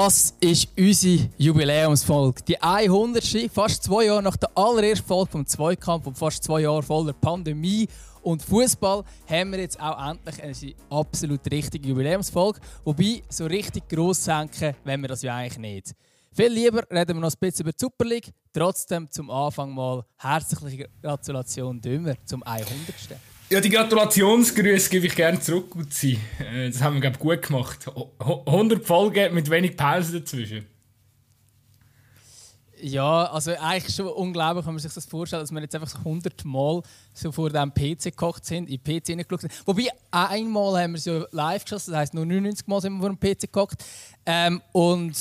[0.00, 2.42] Das ist unsere Jubiläumsfolge.
[2.46, 3.50] Die 100.
[3.52, 7.88] Fast zwei Jahre nach der allerersten Folge vom Zweikampf und fast zwei Jahre voller Pandemie
[8.22, 12.60] und Fußball haben wir jetzt auch endlich eine absolut richtige Jubiläumsfolge.
[12.84, 15.96] Wobei, so richtig gross senken wenn wir das ja eigentlich nicht.
[16.30, 18.32] Viel lieber reden wir noch ein bisschen über die Super League.
[18.52, 22.68] Trotzdem zum Anfang mal herzliche Gratulation Dümmer zum 100.
[23.50, 26.18] Ja, die Gratulationsgrüße gebe ich gerne zurück, Uzi.
[26.38, 27.90] Äh, das haben wir, glaube ich, gut gemacht.
[28.18, 30.66] 100 Folgen mit wenig Pause dazwischen.
[32.80, 35.96] Ja, also eigentlich schon unglaublich, wenn man sich das vorstellt, dass wir jetzt einfach so
[35.98, 36.82] 100 Mal
[37.14, 39.66] so vor dem PC gekocht sind, in den PC hineingeschaut sind.
[39.66, 43.00] Wobei, einmal haben wir es ja live geschossen, das heisst nur 99 Mal sind wir
[43.00, 43.82] vor dem PC gekocht.
[44.26, 45.16] Ähm, und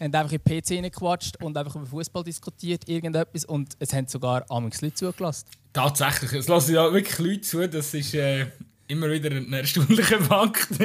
[0.00, 3.44] haben einfach in den PC hineingequatscht und einfach über Fußball diskutiert, irgendetwas.
[3.44, 5.46] Und es haben sogar amigs Leute zugelassen.
[5.72, 8.46] Tatsächlich, es lassen ja wirklich Leute zu, das ist äh,
[8.88, 10.68] immer wieder ein erstaunlicher Fakt.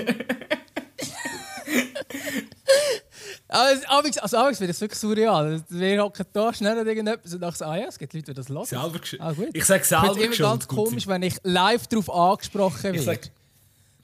[3.48, 5.64] Also, amigs, also amigs wird es wirklich surreal.
[5.70, 8.50] Wir hocken da schnell und irgendetwas und dachten, ah ja, es gibt Leute, die das
[8.50, 8.66] hören.
[8.66, 9.50] Selber ah, gut.
[9.54, 13.20] Ich sage selber Ich finde immer ganz komisch, wenn ich live darauf angesprochen werde.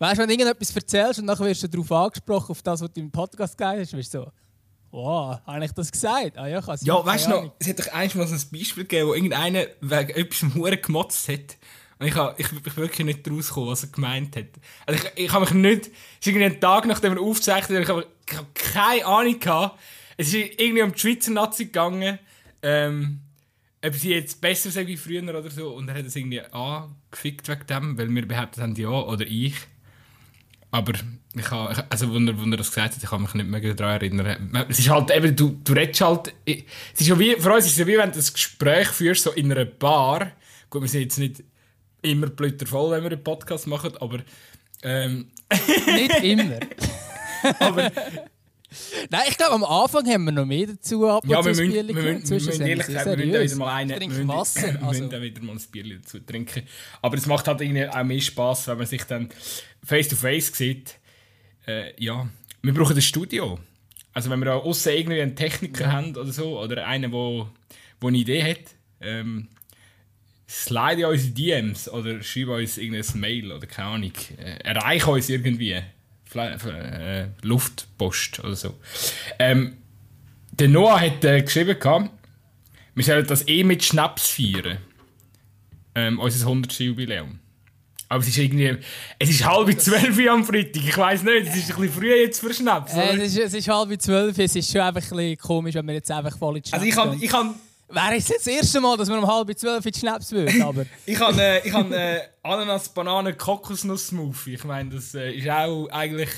[0.01, 2.93] Weißt du, wenn du irgendetwas erzählst und dann wirst du darauf angesprochen, auf das, was
[2.93, 4.31] du im Podcast gegeben hast, wirst du so,
[4.91, 6.37] wow, habe ich das gesagt?
[6.37, 9.13] Ah ja, ja weißt du noch, es hat doch einmal so ein Beispiel gegeben, wo
[9.13, 11.57] irgendeiner wegen etwas Huren gemotzt hat.
[11.99, 14.47] Und ich, habe, ich, ich wirklich nicht rausgekommen, was er gemeint hat.
[14.87, 15.87] Also ich, ich habe mich nicht...
[15.87, 19.39] Es ist irgendwie ein Tag, nachdem er aufgezeichnet hat, ich habe, ich habe keine Ahnung
[19.39, 19.79] gehabt.
[20.17, 22.17] Es ist irgendwie um die Schweizer Nazi gegangen.
[22.63, 23.19] Ähm,
[23.85, 25.75] ob sie jetzt besser sind wie früher oder so.
[25.75, 29.55] Und er hat es irgendwie angefickt wegen dem, weil wir behauptet haben, ja, oder ich.
[30.71, 30.93] Aber
[31.35, 33.73] ich habe, also, wenn er, wenn er das gesagt hat, ich kann mich nicht mehr
[33.73, 34.67] daran erinnern.
[34.69, 37.73] Es ist halt eben, du, du redest halt, es ist ja wie, für uns ist
[37.73, 40.31] es ja wie, wenn du ein Gespräch führst, so in einer Bar.
[40.69, 41.43] Gut, wir sind jetzt nicht
[42.01, 44.19] immer blütervoll, wenn wir einen Podcast machen, aber.
[44.83, 45.29] Ähm,
[45.85, 46.59] nicht immer.
[47.59, 47.91] aber.
[49.09, 51.83] Nein, ich glaube, am Anfang haben wir noch mehr dazu ab Ja, wir müssen, wir,
[51.83, 55.03] müssen, wir müssen ehrlich sagen, wir müssen wieder mal eine, wir müssen, Wasser, wir müssen
[55.03, 55.21] also.
[55.21, 56.63] wieder mal ein Bier dazu trinken.
[57.01, 59.29] Aber es macht halt irgendwie auch mehr Spass, wenn man sich dann
[59.83, 60.95] face to face sieht.
[61.67, 62.29] Äh, ja,
[62.61, 63.59] wir brauchen ein Studio.
[64.13, 65.91] Also wenn wir außen irgendwie einen Techniker ja.
[65.91, 67.47] haben oder so, oder einen, der
[68.01, 69.47] eine Idee hat, ähm,
[70.49, 74.13] slide unsere DMs oder schreib uns irgendein Mail oder keine Ahnung.
[74.37, 75.81] Äh, erreich uns irgendwie.
[76.35, 78.75] Äh, Luftpost oder so.
[79.39, 79.77] Ähm,
[80.51, 82.09] der Noah hat äh, geschrieben,
[82.93, 84.77] wir sollen das eh mit Schnaps feiern.
[85.95, 86.79] Ähm, unser 100.
[86.79, 87.39] Jubiläum.
[88.07, 88.77] Aber es ist irgendwie.
[89.19, 90.83] Es ist halb zwölf am Freitag.
[90.85, 92.93] Ich weiß nicht, es ist ein bisschen früh jetzt für Schnaps.
[92.93, 94.37] Äh, es, ist, es ist halb zwölf.
[94.37, 96.97] Es ist schon einfach ein bisschen komisch, wenn wir jetzt einfach voll in die Schnaps
[96.97, 97.55] Also ich kann
[97.91, 100.85] Wäre es das erste Mal, dass wir um halb zwölf in die Schnaps würden, aber...
[101.05, 104.53] ich habe äh, ich hab, äh, Ananas, Banane, Kokosnuss Smoothie.
[104.53, 106.29] Ich meine, das äh, ist auch eigentlich...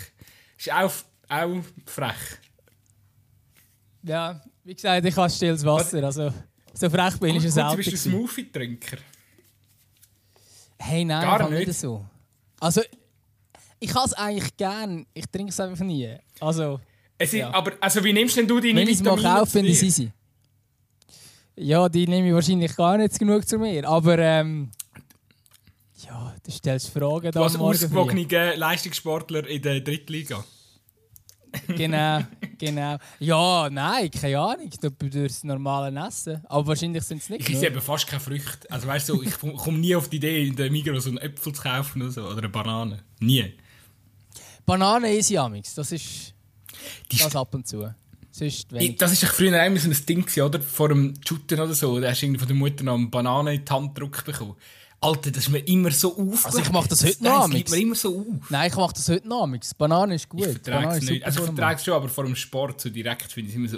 [0.58, 0.92] Ist auch,
[1.30, 2.16] auch frech.
[4.04, 6.34] Ja, wie gesagt, ich habe stilles Wasser, also...
[6.74, 7.78] So frech bin ich es selten.
[7.78, 8.98] Bist du Smoothie-Trinker?
[10.80, 11.68] Hey, nein, Gar nicht.
[11.68, 12.04] nicht so.
[12.60, 12.82] Also,
[13.80, 16.18] ich habe es eigentlich gern, ich trinke es einfach nie.
[16.40, 16.80] Also...
[17.16, 17.54] Es ist, ja.
[17.54, 20.12] Aber also, wie nimmst denn du deine Wenn ich es mal kaufe, finde ich easy.
[21.56, 23.88] Ja, die nehme ich wahrscheinlich gar nicht genug zu mir.
[23.88, 24.72] Aber ähm,
[26.04, 27.42] ja, du stellst Fragen da.
[27.42, 30.44] Was ausgewogene Leistungssportler in der Drittliga.
[31.68, 32.24] genau,
[32.58, 32.98] genau.
[33.20, 34.70] Ja, nein, keine Ahnung.
[34.82, 36.44] Durch das normale Essen.
[36.48, 37.48] Aber wahrscheinlich sind es nicht.
[37.48, 38.70] Ich esse eben fast keine Früchte.
[38.72, 41.62] Also weißt du, ich komme nie auf die Idee, in der Migros einen Äpfel zu
[41.62, 43.04] kaufen oder, so, oder eine Banane.
[43.20, 43.54] Nie.
[44.66, 46.34] Banane esse ich Das ist
[47.10, 47.94] das ab und zu.
[48.40, 48.68] Ich,
[48.98, 50.60] das war früher immer so ein Ding, oder?
[50.60, 52.00] Vor dem Shooten oder so.
[52.00, 54.56] Da hast du von der Mutter noch eine Banane in die Hand gedrückt bekommen.
[55.02, 56.46] Alter, das ist mir immer so auf.
[56.46, 57.50] Also ich mache das heute noch.
[57.50, 58.50] Das mir immer so auf.
[58.50, 59.48] Nein, ich mache das heute noch.
[59.78, 60.40] Banane ist gut.
[60.40, 61.26] Ich vertrage es nicht.
[61.26, 63.70] Also ich vertrage es schon, aber vor dem Sport so direkt finde ich es immer
[63.70, 63.78] so...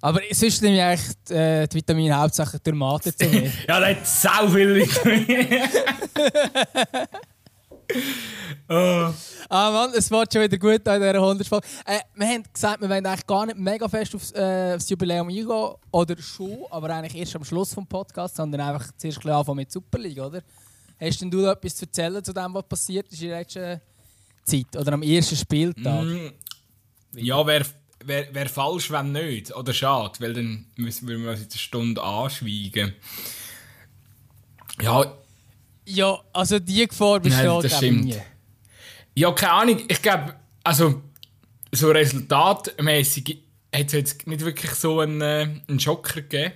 [0.00, 3.50] Aber sonst nehme ich eigentlich äh, die Vitamine hauptsächlich durch Mate zu mir.
[3.68, 5.70] ja, das hat sau viel Vitamine.
[8.68, 9.12] oh.
[9.48, 11.66] Ah Mann, es wird schon wieder gut in dieser 100 Folge.
[11.86, 15.28] Äh, wir haben gesagt, wir wollen eigentlich gar nicht mega fest aufs, äh, aufs Jubiläum
[15.28, 15.74] eingehen.
[15.90, 19.70] Oder schon, aber eigentlich erst am Schluss des Podcasts, sondern einfach zuerst ein anfangen mit
[19.70, 20.42] Superliga, oder?
[21.00, 23.80] Hast denn du noch etwas zu erzählen zu dem, was passiert ist in der letzten
[24.44, 24.76] Zeit?
[24.76, 26.04] Oder am ersten Spieltag?
[26.04, 26.30] Mm,
[27.16, 27.66] ja, wäre
[28.04, 29.54] wär, falsch, wenn nicht.
[29.54, 32.94] Oder schade, weil dann müssen wir uns jetzt eine Stunde anschweigen.
[34.80, 35.16] Ja,
[35.86, 38.04] ja, also die Gefahr besteht Nein, das stimmt.
[38.04, 38.16] nie.
[39.16, 39.82] Ja, keine Ahnung.
[39.88, 40.34] Ich glaube,
[40.64, 41.02] also
[41.72, 43.38] so resultatmäßig
[43.74, 46.52] hat es jetzt nicht wirklich so einen, äh, einen Schocker gegeben.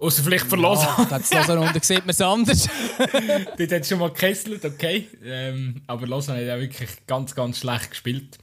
[0.00, 0.94] Außer vielleicht für Ja, Lausanne.
[1.08, 2.68] glaube, das Lausanne unten sieht man es anders.
[3.58, 5.08] Dort hat es schon mal gekesselt, okay.
[5.24, 8.38] Ähm, aber Lausanne hat auch wirklich ganz, ganz schlecht gespielt.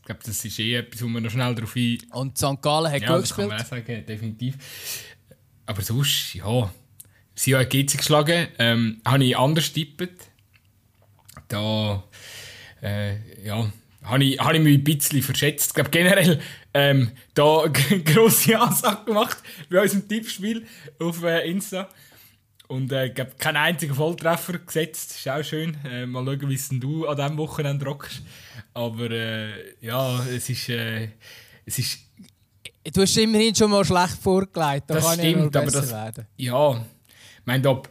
[0.00, 1.98] Ich glaube, das ist eh etwas, wo wir noch schnell darauf ein...
[2.12, 2.60] Und St.
[2.60, 3.48] Gallen hat Ja, gut das kann gespielt.
[3.48, 4.56] man auch sagen, definitiv.
[5.64, 6.72] Aber sonst, ja.
[7.42, 8.46] Sie haben GC geschlagen.
[8.60, 10.30] Ähm, habe ich anders tippt.
[11.48, 12.04] Da,
[12.80, 13.68] äh, ja,
[14.04, 15.70] habe ich, habe ich mich ein bisschen verschätzt.
[15.70, 16.40] Ich glaube generell
[16.72, 17.64] ähm, da
[18.04, 20.64] grosse Ansage gemacht bei unserem Tippspiel
[21.00, 21.88] auf äh, Insta.
[22.68, 25.10] Und äh, ich glaube, keinen einzigen Volltreffer gesetzt.
[25.16, 25.76] Ist auch schön.
[25.84, 28.22] Äh, mal schauen, wie es du an diesem Wochenende rockst.
[28.72, 31.08] Aber äh, ja, es ist, äh,
[31.66, 31.98] es ist
[32.94, 34.84] Du hast immerhin schon mal schlecht vorgelegt.
[34.88, 36.26] Da Das kann stimmt, aber besser das- werden.
[36.36, 36.84] ja,
[37.42, 37.88] ich meine, ob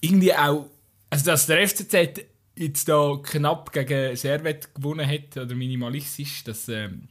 [0.00, 0.66] irgendwie auch,
[1.08, 2.20] also dass der FCZ
[2.54, 7.08] jetzt da knapp gegen Servet gewonnen hat, oder minimalistisch, das, ähm,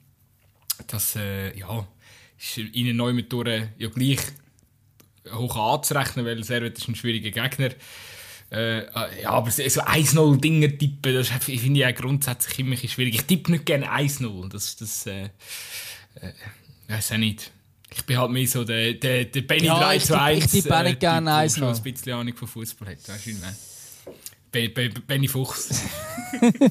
[0.88, 1.88] das äh, ja,
[2.38, 4.20] ist ihnen neu mit durch ja gleich
[5.32, 7.72] hoch anzurechnen, weil Servet ist ein schwieriger Gegner.
[8.52, 12.78] Äh, äh, ja, aber so so 1-0 Dinger tippen, das finde ich ja grundsätzlich immer
[12.78, 13.16] schwierig.
[13.16, 15.26] Ich tippe nicht gerne 1-0, das, das äh,
[16.16, 16.34] äh,
[16.88, 17.52] weiß auch nicht.
[17.92, 20.54] Ich bin halt mehr so der, der, der Benny Ja, 3 ich zu tippe- 1.
[20.54, 21.58] ich tippe auch nicht gerne der 1-0.
[21.58, 23.08] schon ein bisschen Ahnung von Fußball hat.
[23.10, 23.34] Weißt du?
[24.52, 25.82] Be, Be, Benny Fuchs.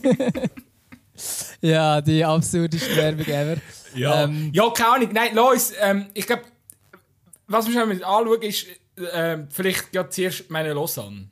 [1.61, 3.61] Ja, die absurdeste Werbung ever.
[3.95, 5.09] Ja, Ähm, ja keine Ahnung.
[5.13, 6.45] Nein, los, ähm, ich glaube,
[7.49, 8.67] was wir schon mal anschauen, ist
[9.13, 11.29] ähm, vielleicht gerade zuerst meine Lausanne.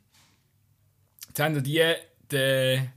[1.29, 1.81] Jetzt haben wir die,
[2.31, 2.87] der,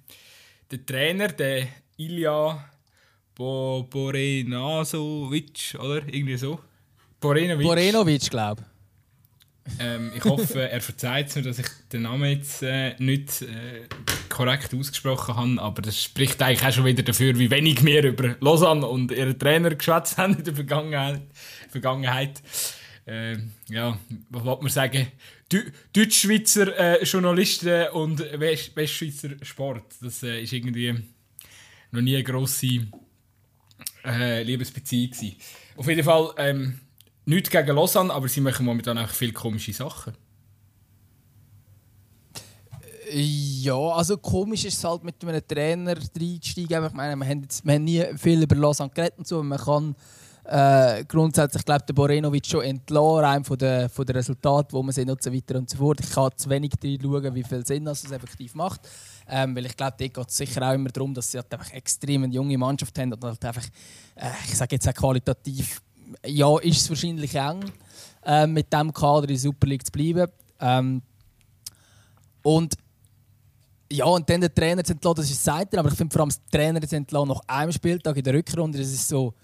[0.71, 2.65] der Trainer, der Ilja
[3.37, 6.03] Bo, Borenasovic, oder?
[6.09, 6.59] Irgendwie so.
[7.21, 7.67] Borenovic.
[7.67, 8.65] Borenovic, glaube
[9.79, 13.87] Ähm, ich hoffe, er verzeiht mir, dass ich den Namen jetzt äh, nicht äh,
[14.29, 18.37] korrekt ausgesprochen habe, aber das spricht eigentlich auch schon wieder dafür, wie wenig wir über
[18.41, 21.23] Lausanne und ihren Trainer geschwätzt haben in der Vergangenheit.
[21.69, 22.43] Vergangenheit.
[23.07, 23.99] Ähm, ja,
[24.31, 25.07] was wollte man sagen?
[25.53, 29.85] Deu- Deutschschweizer äh, Journalisten und West Westschweizer Sport.
[30.01, 30.95] Das äh, ist irgendwie
[31.91, 32.87] noch nie eine grosse
[34.05, 35.37] äh, Liebesbeziehung gewesen.
[35.77, 36.81] Auf jeden Fall ähm,
[37.31, 40.15] nichts gegen Lausanne, aber sie machen momentan auch viele komische Sachen.
[43.13, 46.87] Ja, also komisch ist es halt mit einem Trainer reinzusteigen.
[46.87, 49.43] Ich meine, wir haben, jetzt, wir haben nie viel über Lausanne geredet und so.
[49.43, 49.97] Man kann
[50.45, 54.93] äh, grundsätzlich, glaube der Borenovic schon entlassen, rein von den von den Resultaten, wo man
[54.93, 56.01] sehen und so weiter und so fort.
[56.01, 58.81] Ich kann zu wenig schauen, wie viel Sinn das effektiv macht.
[59.29, 61.73] Ähm, weil ich glaube, dort geht es sicher auch immer darum, dass sie halt einfach
[61.73, 63.67] extrem eine junge Mannschaft haben und halt einfach,
[64.17, 65.81] äh, ich sage jetzt auch qualitativ,
[66.27, 67.65] ja, ist es wahrscheinlich eng,
[68.25, 70.31] äh, mit dem Kader in der Super League zu bleiben.
[70.61, 71.03] Ähm,
[72.43, 72.75] und
[73.93, 76.23] ja, und dann den Trainer zu entlassen, das ist das eine, aber ich finde vor
[76.23, 79.35] allem, das Trainer zu entlassen nach einem Spieltag in der Rückrunde, das ist so,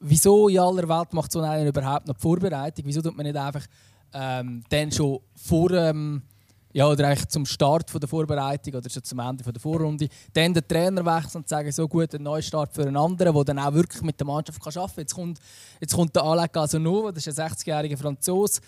[0.00, 2.84] wieso in aller Welt macht so einer überhaupt noch die Vorbereitung?
[2.86, 3.64] Wieso tut man nicht einfach
[4.12, 6.22] ähm, dann schon vor ähm,
[6.72, 10.08] ja, oder eigentlich zum Start von der Vorbereitung oder schon zum Ende von der Vorrunde,
[10.32, 13.58] dann den Trainer wechseln und sagen, so gut, ein Neustart für einen anderen, der dann
[13.58, 15.02] auch wirklich mit der Mannschaft kann arbeiten kann.
[15.02, 15.38] Jetzt kommt,
[15.80, 18.60] jetzt kommt der Alec Casanova, das ist ein 60-jähriger Franzose,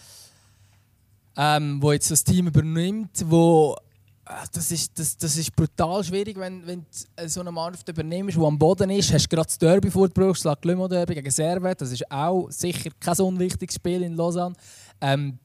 [1.37, 3.77] ähm, wo jetzt das Team übernimmt, wo
[4.27, 6.85] äh, das ist, das, das ist brutal schwierig, wenn, wenn
[7.17, 9.13] du so eine Mannschaft übernimmst, die am Boden ist.
[9.13, 11.81] Hast du gerade das Derby vorgebracht, das Glümo Derby gegen Servet.
[11.81, 14.57] Das ist auch sicher kein unwichtiges Spiel in Lausanne.
[15.01, 15.39] Ähm,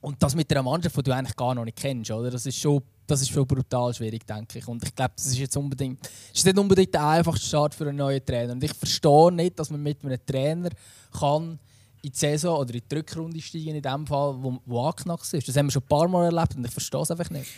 [0.00, 2.30] und das mit einer Mannschaft, die du eigentlich gar noch nicht kennst, oder?
[2.30, 4.68] Das ist schon, das ist schon brutal schwierig, denke ich.
[4.68, 7.96] Und ich glaube, das ist jetzt unbedingt, ist nicht unbedingt der einfachste Start für einen
[7.96, 8.52] neuen Trainer.
[8.52, 10.70] Und ich verstehe nicht, dass man mit einem Trainer
[11.18, 11.58] kann
[12.02, 15.48] in die Saison oder in die Rückrunde steigen, in dem Fall, wo, wo angeknackst ist.
[15.48, 17.50] Das haben wir schon ein paar Mal erlebt und ich verstehe es einfach nicht.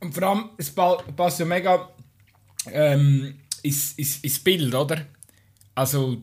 [0.00, 1.88] Und vor allem, es pa- passt ja mega
[2.70, 5.06] ähm, ins, ins, ins Bild, oder?
[5.74, 6.18] Also,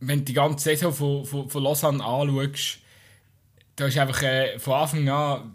[0.00, 2.78] wenn du die ganze Saison von, von, von Lausanne anschaust,
[3.80, 5.52] da ist einfach äh, von Anfang an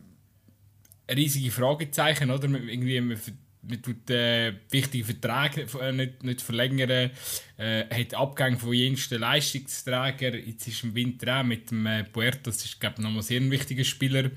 [1.09, 2.47] riesige Fragezeichen, oder?
[2.47, 3.19] Man- Irgendwie, man,
[3.61, 7.11] man tut äh, wichtige Verträge äh, nicht, nicht verlängern,
[7.57, 10.41] äh, hat Abgänge von jensten Leistungsträgern.
[10.45, 13.39] Jetzt ist im Winter auch mit dem äh, Puerto, das ist, glaube ich, nochmal sehr
[13.39, 14.31] ein wichtiger Spieler.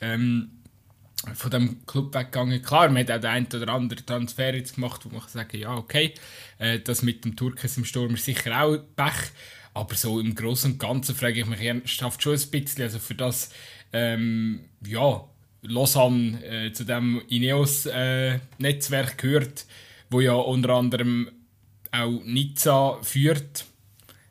[0.00, 0.50] Ähm,
[1.34, 2.62] von dem Club weggegangen.
[2.62, 5.74] Klar, man hat auch den einen oder anderen Transfer jetzt gemacht, wo man sagen ja,
[5.74, 6.14] okay,
[6.58, 9.30] äh, das mit dem Turkes im Sturm ist sicher auch Pech.
[9.74, 13.14] Aber so im Großen und Ganzen frage ich mich ernsthaft schon ein bisschen, also für
[13.14, 13.50] das,
[13.92, 15.24] ähm, ja,
[15.62, 19.66] Lausanne äh, zu dem Ineos-Netzwerk gehört,
[20.08, 21.30] wo ja unter anderem
[21.92, 23.66] auch Nizza führt,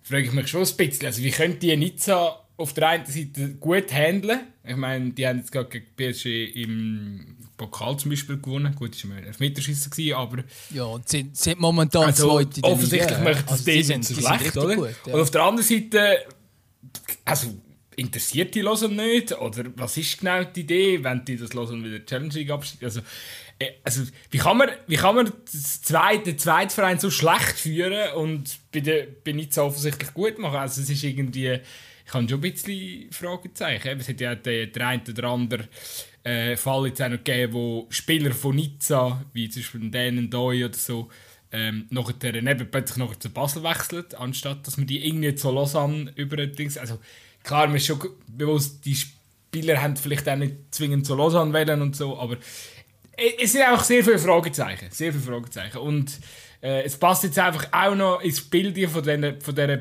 [0.01, 3.55] frage ich mich schon ein bisschen, also wie könnte die Nizza auf der einen Seite
[3.55, 4.39] gut handeln?
[4.63, 8.73] Ich meine, die haben jetzt gerade gegen PSG im Pokal zum Beispiel gewonnen.
[8.73, 13.19] Gut, das war ein Elfmeterschießen, gewesen, aber Ja, und sind, sind momentan also, Zweite offensichtlich
[13.19, 14.75] möchte das Also, die sind- nicht so schlecht, oder?
[14.75, 15.13] gut, ja.
[15.13, 16.17] Und auf der anderen Seite,
[17.25, 17.53] also
[17.95, 19.33] interessiert die Lausanne nicht?
[19.37, 22.85] Oder was ist genau die Idee, wenn die das Lausanne wieder Challenge League abschließen?
[22.85, 23.01] Also,
[23.59, 27.59] äh, also, wie kann man, wie kann man das zweite, den zweiten Verein so schlecht
[27.59, 30.55] führen und bei, der, bei Nizza offensichtlich gut machen?
[30.59, 31.59] Also, es ist irgendwie,
[32.05, 33.99] ich habe schon ein bisschen Fragezeichen.
[33.99, 35.67] Es hat ja den, den einen oder anderen
[36.23, 40.65] äh, Fall jetzt auch noch gegeben, wo Spieler von Nizza, wie zum Beispiel Dan Doi
[40.65, 41.09] oder so,
[41.51, 46.11] ähm, nachher eben plötzlich nachher zu Basel wechselt, anstatt dass man die irgendwie zu Lausanne
[46.15, 46.37] über
[46.79, 46.99] also
[47.43, 51.81] klar, mir ist schon bewusst, die Spieler haben vielleicht auch nicht zwingend zu Lausanne wählen
[51.81, 52.37] und so, aber
[53.41, 55.77] es sind einfach sehr viele Fragezeichen, sehr viele Fragezeichen.
[55.77, 56.19] Und
[56.61, 59.79] äh, es passt jetzt einfach auch noch ins Bild von dieser, von dieser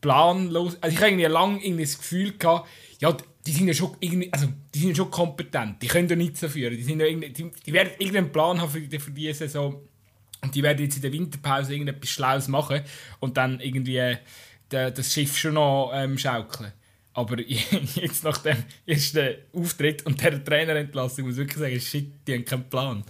[0.00, 2.68] planlos, also ich habe irgendwie lange irgendwie das Gefühl gehabt,
[3.00, 3.16] ja,
[3.48, 3.96] die sind ja schon
[4.30, 7.50] also die sind ja schon kompetent, die können ja nichts dafür, die, sind ja die,
[7.66, 9.80] die werden irgendeinen Plan haben für, die, für diese Saison
[10.42, 12.82] und die werden jetzt in der Winterpause irgendetwas Schlaues machen
[13.20, 14.18] und dann irgendwie äh,
[14.68, 16.72] das Schiff schon noch ähm, schaukeln.
[17.14, 17.40] Aber
[17.94, 22.44] jetzt nach dem ersten Auftritt und der Trainerentlassung muss ich wirklich sagen, shit, die haben
[22.44, 23.04] keinen Plan.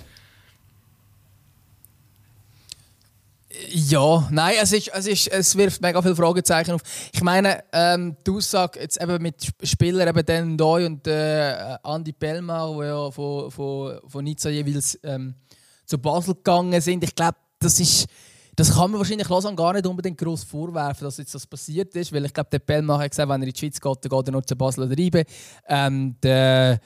[3.71, 6.83] Ja, nein, es, ist, es, ist, es wirft mega viele Fragezeichen auf.
[7.13, 12.13] Ich meine, ähm, die Aussage jetzt eben mit Spielern, eben Dan Doy und äh, Andy
[12.13, 15.35] Bellmar, die ja von, von, von Nizza jeweils ähm,
[15.85, 17.03] zu Basel gegangen sind.
[17.05, 18.07] Ich glaube, das ist
[18.59, 22.13] das kann man wahrscheinlich Lausanne gar nicht unbedingt groß vorwerfen, dass jetzt das passiert ist,
[22.13, 24.29] weil ich glaube, der Bellmacher hat gesagt, wenn er in die Schweiz geht, dann geht
[24.29, 25.23] er nur zu Basel oder Reibe.
[25.69, 26.81] Ähm, der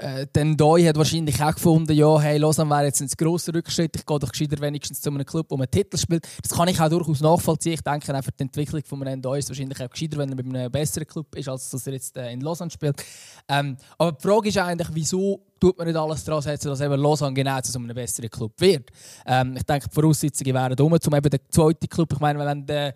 [0.00, 3.96] äh, dann Doi hat wahrscheinlich auch gefunden, ja, hey, Lausanne wäre jetzt ein grosser Rückschritt,
[3.96, 6.26] ich gehe doch gescheiter wenigstens zu einem Club, wo man Titel spielt.
[6.42, 7.74] Das kann ich auch durchaus nachvollziehen.
[7.74, 10.42] Ich denke einfach, die Entwicklung von einem Doi ist wahrscheinlich auch gescheiter, wenn er bei
[10.42, 13.02] einem besseren Club ist, als dass er jetzt äh, in Lausanne spielt.
[13.48, 17.00] Ähm, aber die Frage ist eigentlich, wieso tut man nicht alles daran setzen, dass eben
[17.00, 18.90] Lausanne genau zu einem besseren Club wird.
[19.26, 22.66] Ähm, ich denke, die Voraussetzungen wären dumm, um eben den zweiten Club, ich meine, wenn
[22.66, 22.94] der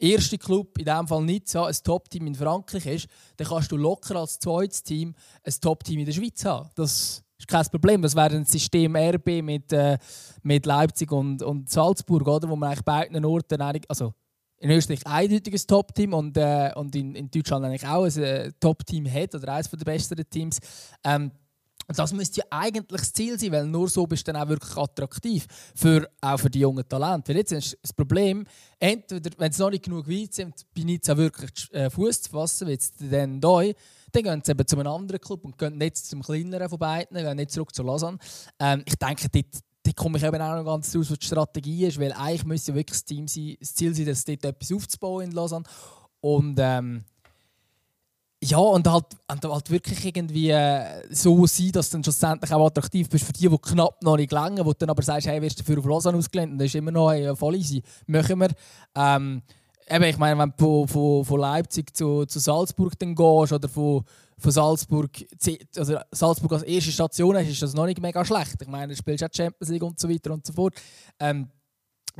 [0.00, 4.16] erste Club, in diesem Fall Nizza, ein Top-Team in Frankreich ist, dann kannst du locker
[4.16, 5.14] als zweites Team
[5.44, 6.70] ein Top-Team in der Schweiz haben.
[6.74, 8.02] Das ist kein Problem.
[8.02, 9.98] Das wäre ein System RB mit, äh,
[10.42, 12.48] mit Leipzig und, und Salzburg, oder?
[12.48, 14.14] wo man eigentlich beiden Orten, also
[14.58, 18.52] in Österreich eindeutig ein Top-Team und, äh, und in, in Deutschland eigentlich auch ein äh,
[18.60, 20.58] Top-Team hat oder eines der besseren Teams.
[21.02, 21.32] Ähm,
[21.90, 24.48] und das müsste ja eigentlich das Ziel sein, weil nur so bist du dann auch
[24.48, 25.44] wirklich attraktiv,
[25.74, 27.30] für, auch für die jungen Talente.
[27.30, 28.46] Weil jetzt ist das Problem,
[28.78, 32.68] entweder, wenn sie noch nicht genug weit sind, bei Nizza wirklich äh, Fuß zu fassen,
[32.68, 33.74] wie jetzt dann hier,
[34.12, 37.16] dann gehen sie eben zu einem anderen Club und gehen nicht zum kleineren von beiden,
[37.16, 38.18] gehen nicht zurück zu Lausanne.
[38.60, 41.86] Ähm, ich denke, dort, dort komme ich eben auch noch ganz raus, was die Strategie
[41.86, 44.70] ist, weil eigentlich müsste ja wirklich das, Team sein, das Ziel sein, dass dort etwas
[44.70, 45.64] aufzubauen in Lausanne.
[46.20, 47.04] Und ähm,
[48.42, 52.66] ja, und halt, und halt wirklich irgendwie äh, so sein, dass du dann schlussendlich auch
[52.66, 55.42] attraktiv bist für die, die knapp noch nicht gelangen, wo du dann aber sagst, hey,
[55.42, 56.52] wirst du dafür auf Lausanne ausgelehnt?
[56.52, 57.82] Und das ist immer noch hey, voll easy.
[58.06, 58.48] Machen wir.
[58.94, 59.42] Ähm,
[59.90, 64.04] eben, ich meine, wenn du von, von Leipzig zu, zu Salzburg dann gehst oder von,
[64.38, 65.10] von Salzburg,
[65.76, 68.56] also Salzburg als erste Station hast, ist das noch nicht mega schlecht.
[68.62, 70.74] Ich meine, du spielst auch Champions League und so weiter und so fort.
[71.18, 71.50] Ähm,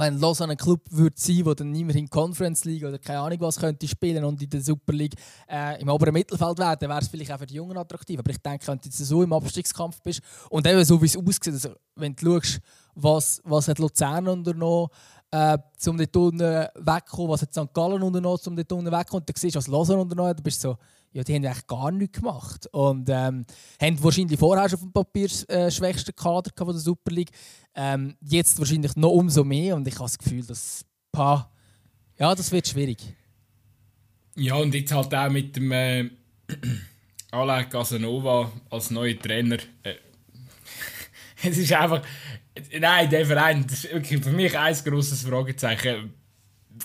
[0.00, 3.58] wenn Lausanne ein Club würde sein, der dann immerhin Conference League oder keine Ahnung was
[3.58, 5.14] könnte spielen und in der Super League
[5.48, 8.18] äh, im oberen Mittelfeld wäre, dann wäre es vielleicht auch für die Jungen attraktiv.
[8.18, 11.16] Aber ich denke, wenn du jetzt so im Abstiegskampf bist und eben so wie es
[11.16, 12.60] aussieht, also wenn du schaust,
[12.94, 14.88] was, was Luzern unternommen
[15.30, 17.72] äh, um dort unten wegzukommen, was hat St.
[17.72, 20.42] Gallen unternommen, um dort unten wegzukommen, und dann siehst du, was Lausanne unternommen hat, dann
[20.42, 20.76] bist du so,
[21.12, 22.66] ja, die haben eigentlich gar nichts gemacht.
[22.72, 23.44] Und ähm,
[23.80, 27.30] haben wahrscheinlich vorher schon auf dem Papier äh, schwächsten Kader von der Super League.
[27.74, 29.76] Ähm, jetzt wahrscheinlich noch umso mehr.
[29.76, 31.50] Und ich habe das Gefühl, dass pa,
[32.18, 32.98] ja, das wird schwierig.
[34.36, 36.10] Ja, und jetzt halt auch mit dem äh,
[37.32, 39.58] Alain Casanova als neuer Trainer.
[39.82, 39.94] Äh,
[41.42, 42.02] es ist einfach.
[42.78, 46.12] Nein, der Verein, das ist wirklich für mich ein großes Fragezeichen.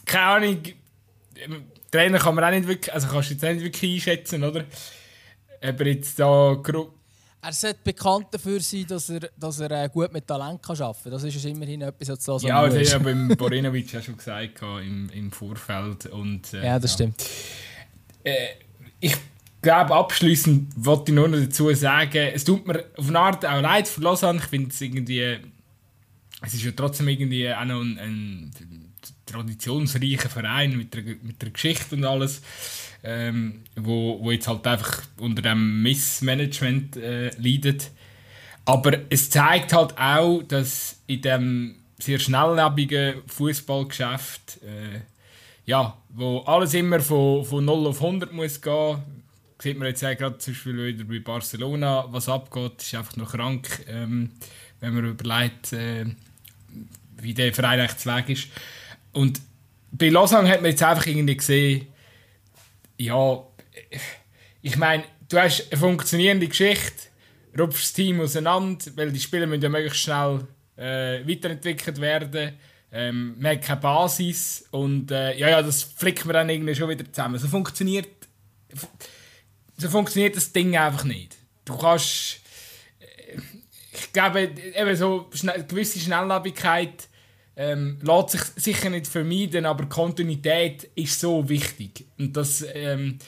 [0.05, 0.61] Keine Ahnung
[1.91, 4.65] Trainer kann man auch nicht wirklich, also kannst du jetzt nicht wirklich einschätzen, oder?
[5.61, 6.61] Aber jetzt da...
[7.41, 11.03] Er sollte bekannt dafür sein, dass er, dass er äh, gut mit Talent kann arbeiten
[11.03, 11.11] kann.
[11.11, 14.61] Das ist immerhin etwas, was so Ja, das hat ja beim Borinovic ja schon gesagt
[14.61, 16.07] im, im Vorfeld.
[16.07, 16.95] Und, äh, ja, das ja.
[16.95, 17.23] stimmt.
[18.23, 18.47] Äh,
[18.99, 19.15] ich
[19.61, 23.61] glaube, abschließend wollte ich nur noch dazu sagen, es tut mir auf eine Art auch
[23.61, 24.39] leid für Lausanne.
[24.39, 25.37] Ich finde es irgendwie...
[26.41, 28.51] Es ist ja trotzdem irgendwie auch noch ein, ein
[29.25, 32.41] traditionsreichen Verein mit der, mit der Geschichte und alles,
[33.03, 37.91] ähm, wo, wo jetzt halt einfach unter dem Missmanagement äh, leidet.
[38.65, 45.01] Aber es zeigt halt auch, dass in dem sehr schnelllebigen Fußballgeschäft, äh,
[45.65, 48.97] ja, wo alles immer von, von 0 auf 100 muss gehen,
[49.59, 53.31] sieht man jetzt auch gerade zum Beispiel wieder bei Barcelona, was abgeht, ist einfach noch
[53.31, 54.31] krank, ähm,
[54.79, 56.05] wenn man überlegt, äh,
[57.21, 58.47] wie der Verein eigentlich weg ist.
[59.15, 59.41] Und
[59.91, 61.87] bei Lausanne hat man jetzt einfach irgendwie gesehen,
[62.97, 63.43] ja,
[64.61, 67.07] ich meine, du hast eine funktionierende Geschichte,
[67.57, 70.45] rupfst das Team auseinander, weil die Spieler müssen ja möglichst schnell
[70.75, 72.57] äh, weiterentwickelt werden.
[72.91, 76.89] Ähm, man hat keine Basis und äh, ja, ja, das flickt man dann irgendwie schon
[76.89, 77.37] wieder zusammen.
[77.37, 78.09] So funktioniert,
[79.77, 81.37] so funktioniert das Ding einfach nicht.
[81.63, 82.41] Du kannst,
[82.99, 83.37] äh,
[83.93, 85.29] ich glaube, eben so
[85.69, 87.07] gewisse Schnelllebigkeit
[87.57, 92.05] ähm, lässt sich sicher nicht vermeiden, aber Kontinuität ist so wichtig.
[92.17, 93.19] Und das ähm,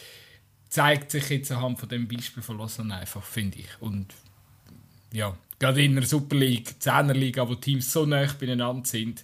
[0.70, 3.70] zeigt sich jetzt anhand von dem Beispiel von Lausanne einfach, finde ich.
[3.80, 4.08] Und
[5.14, 9.24] ja, gerade in der Super League, 10er Liga, wo Teams so nah beieinander sind,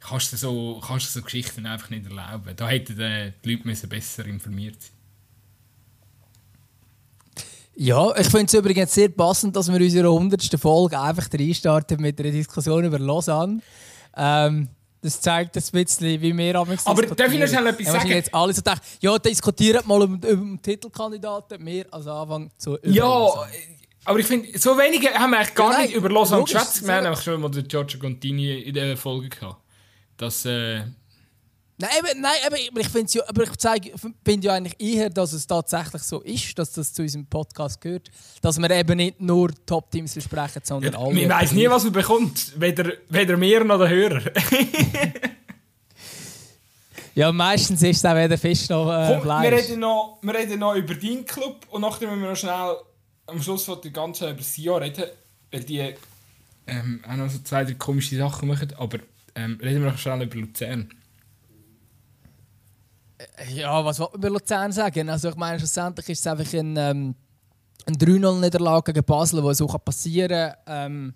[0.00, 2.54] kannst du so, kannst du so Geschichten einfach nicht erlauben.
[2.56, 4.90] Da hätten die Leute müssen besser informiert sein.
[7.74, 10.60] Ja, ich finde es übrigens sehr passend, dass wir in unserer 100.
[10.60, 13.62] Folge einfach reinstarten mit einer Diskussion über Lausanne.
[14.16, 14.68] Ähm,
[15.00, 18.08] das zeigt ein bisschen, wie wir am Aber darf ich noch schnell etwas sagen?
[18.08, 23.28] Jetzt alle so gedacht, ja, diskutiert mal über, den Titelkandidaten, mehr als Anfang zu Ja,
[24.04, 26.84] aber ich finde, so wenige haben wir eigentlich gar ja, nein, nicht über Lausanne geschwätzt.
[26.84, 29.60] Wir haben einfach schon mal den Giorgio Contini in der Folge gehabt.
[30.16, 30.82] Das, äh,
[31.78, 33.92] Nein, eben, nein eben, ich finde ja, aber ich zeige,
[34.24, 38.10] finde ja eigentlich eher, dass es tatsächlich so ist, dass das zu unserem Podcast gehört,
[38.40, 41.26] dass wir eben nicht nur Top-Teams besprechen, sondern ja, alle.
[41.26, 44.22] Man weiß nie, was man bekommt, weder, weder mehr noch der Hörer.
[47.14, 50.60] ja, meistens ist es auch weder Fisch noch äh, Komm, wir, reden noch wir reden
[50.60, 52.76] noch über deinen Club und nachdem müssen wir noch schnell
[53.26, 55.04] am Schluss von der ganzen über Jahr reden,
[55.50, 55.94] weil die
[56.66, 58.98] ähm, auch noch so zwei, drei komische Sachen machen, aber
[59.34, 60.92] ähm, reden wir noch schnell über Luzern.
[63.36, 65.08] Äh, ja, was wollen wir über Luzern sagen?
[65.08, 67.14] Also ich meine, schlussendlich ist es einfach ein, ähm,
[67.86, 70.54] ein 3-0-Niederlage gegen Basel, die so passieren kann.
[70.66, 71.14] Ähm,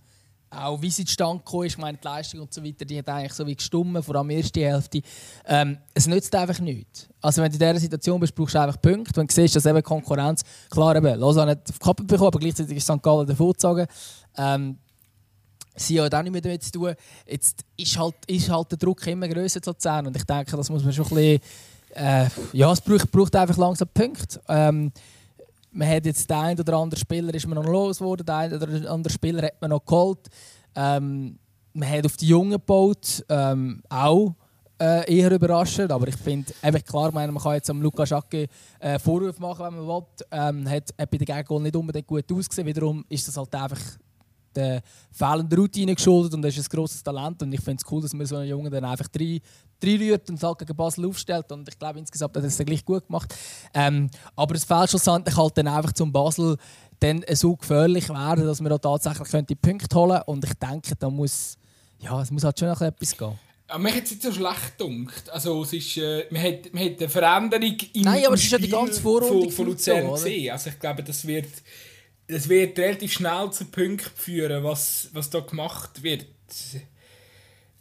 [0.48, 3.32] auch wie sie zustande gekommen ist, meine, die Leistung und so weiter, die hat eigentlich
[3.32, 5.02] so wie gestummen, vor allem die erste Hälfte.
[5.44, 7.08] Ähm, es nützt einfach nichts.
[7.20, 9.16] Also wenn du in dieser Situation bist, brauchst du einfach Punkte.
[9.16, 12.38] Wenn du siehst, dass eben Konkurrenz, klar eben, Lausanne hat auf die Kappe bekommen, aber
[12.38, 13.02] gleichzeitig ist St.
[13.02, 13.86] Gallen davon gezogen.
[14.36, 14.78] Ähm,
[15.74, 16.94] sie hat auch nicht mehr damit zu tun.
[17.26, 20.70] Jetzt ist halt, ist halt der Druck immer grösser zu Luzern und ich denke, das
[20.70, 21.40] muss man schon ein bisschen
[21.96, 24.40] äh, ja, es braucht, braucht, einfach langsam Punkte.
[24.48, 24.92] Ähm,
[25.72, 28.90] man hat jetzt den einen oder anderen Spieler ist man noch losgeworden, den einen oder
[28.90, 30.28] anderen Spieler hat man noch geholt.
[30.74, 31.38] Ähm,
[31.72, 34.34] man hat auf die Jungen gebaut, ähm, auch
[34.78, 38.46] äh, eher überraschend, aber ich finde, klar, man kann jetzt am Luca Schacke
[38.78, 40.26] äh, Vorwürfe machen, wenn man will.
[40.30, 42.66] Ähm, hat, hat bei den Gegnern nicht unbedingt gut ausgesehen.
[42.66, 43.80] Wiederum ist das halt einfach
[44.56, 48.02] der fehlenden Routine geschuldet und er ist ein grosses Talent und ich finde es cool,
[48.02, 49.40] dass man so einen Jungen dann einfach drei
[49.82, 53.06] reinrührt und halt gegen Basel aufstellt und ich glaube insgesamt hat er es gleich gut
[53.06, 53.34] gemacht.
[53.74, 56.56] Ähm, aber es fehlt schlussendlich halt dann einfach zum Basel
[56.98, 61.10] dann so gefährlich werden, dass man auch tatsächlich könnte Punkte holen und ich denke, da
[61.10, 61.56] muss,
[61.98, 63.38] ja, es muss halt schon noch etwas gehen.
[63.68, 65.30] Aber mich hat es nicht so schlecht gedacht.
[65.30, 68.52] Also, es ist, äh, man, hat, man hat eine Veränderung im, Nein, aber es ist
[68.52, 70.52] ja die ganze Vorrunde von, von Luzern gesehen.
[70.52, 71.48] Also ich glaube, das wird
[72.28, 76.26] es wird relativ schnell zu Punkten führen, was, was da gemacht wird.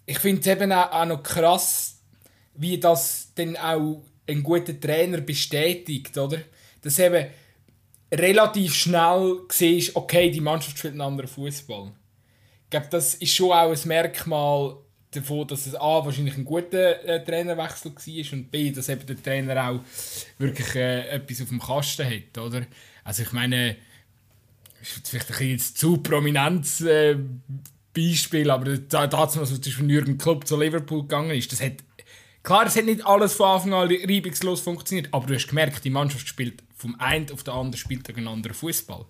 [0.06, 2.00] Ich finde es eben auch, noch krass,
[2.54, 6.40] wie das dann auch ein guter Trainer bestätigt, oder?
[6.82, 7.28] Dass eben
[8.14, 11.92] relativ schnell siehst, okay, die Mannschaft spielt einen anderen Fußball.
[12.64, 14.78] Ich glaube, das ist schon auch ein Merkmal
[15.12, 19.22] davon, dass es A, wahrscheinlich ein guter äh, Trainerwechsel war und B, dass eben der
[19.22, 19.80] Trainer auch
[20.38, 22.66] wirklich äh, etwas auf dem Kasten hat, oder?
[23.04, 23.78] Also ich meine,
[24.90, 27.18] ist vielleicht ein bisschen zu prominentes äh,
[27.94, 31.84] Beispiel, aber das, was zwischen Jürgen Klopp zu Liverpool gegangen ist, das hat
[32.46, 35.90] Klar, es hat nicht alles von Anfang an reibungslos funktioniert, aber du hast gemerkt, die
[35.90, 39.06] Mannschaft spielt vom einen auf den anderen spielt einen anderen Fußball.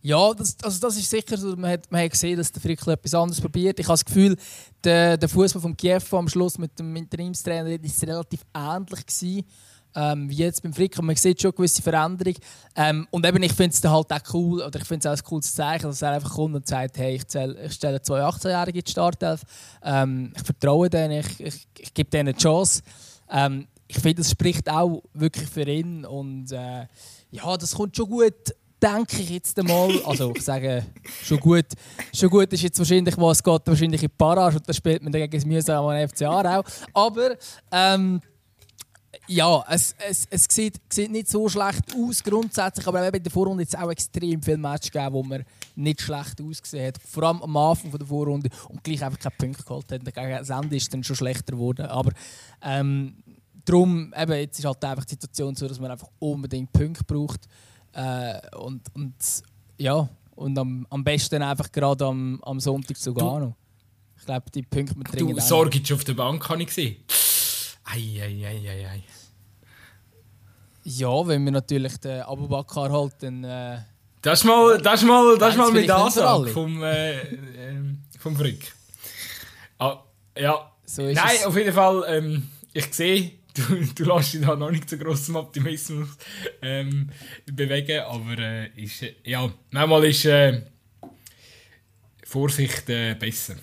[0.00, 1.54] Ja, das, also das ist sicher so.
[1.56, 3.78] Man hat, man hat gesehen, dass der Frickl etwas anderes probiert.
[3.78, 4.36] Ich habe das Gefühl,
[4.82, 9.44] der, der Fußball vom Kiew am Schluss mit dem Interimstrainer ist relativ ähnlich gewesen
[9.94, 11.00] ähm, wie jetzt beim Frick.
[11.02, 12.34] man sieht schon eine gewisse Veränderung.
[12.76, 15.28] Ähm, und eben, ich finde es halt auch cool, oder ich finde es auch ein
[15.28, 18.78] cooles Zeichen, dass er einfach kommt und sagt, hey, ich, zähl, ich stelle zwei 18-Jährige
[18.78, 19.42] in die Startelf.
[19.82, 22.82] Ähm, ich vertraue denen, ich, ich, ich gebe denen eine Chance.
[23.30, 26.04] Ähm, ich finde, das spricht auch wirklich für ihn.
[26.04, 26.86] Und äh,
[27.30, 28.54] ja, das kommt schon gut
[28.84, 29.90] denke ich jetzt einmal.
[30.04, 30.84] Also ich sage,
[31.22, 31.66] schon gut,
[32.14, 35.30] schon gut ist jetzt wahrscheinlich, was geht wahrscheinlich in Parage und da spielt man gegen
[35.30, 36.62] das mühsam an FC Aarau.
[36.92, 37.30] Aber
[37.72, 38.20] ähm,
[39.26, 43.32] ja, es, es, es sieht, sieht nicht so schlecht aus grundsätzlich, aber eben in der
[43.32, 45.44] Vorrunde jetzt auch extrem viele Matches gegeben, wo man
[45.76, 46.98] nicht schlecht ausgesehen hat.
[47.02, 50.04] Vor allem am Anfang der Vorrunde und gleich einfach keine Punkte geholt hat.
[50.04, 51.86] Gegen das Ende ist dann schon schlechter geworden.
[51.86, 52.12] Aber
[52.62, 53.16] ähm,
[53.64, 57.48] darum, eben, jetzt ist halt einfach die Situation so, dass man einfach unbedingt Punkte braucht.
[57.92, 59.14] Äh, und, und
[59.78, 63.56] ja, und am, am besten einfach gerade am, am Sonntag sogar noch.
[64.16, 66.96] Ich glaube, die Punkte mit Du, Sorgic auf der Bank habe ich gesehen.
[67.84, 69.02] Ei, ei, ei, ei, ei.
[70.84, 73.44] Ja, wenn wir natürlich den Abubakar holt, dann...
[73.44, 73.78] Äh,
[74.22, 78.34] das ist mal, das ist mal, das ist mal mit Ansage vom, äh, ähm, vom
[78.36, 78.72] Frick.
[79.78, 80.02] Ah,
[80.38, 81.44] ja, so ist nein, es.
[81.44, 85.36] auf jeden Fall, ähm, ich sehe, du, du lässt dich da noch nicht zu grossem
[85.36, 86.08] Optimismus
[86.62, 87.10] ähm,
[87.46, 90.62] bewegen, aber äh, ist, äh, ja, manchmal ist äh,
[92.24, 93.56] Vorsicht äh, besser,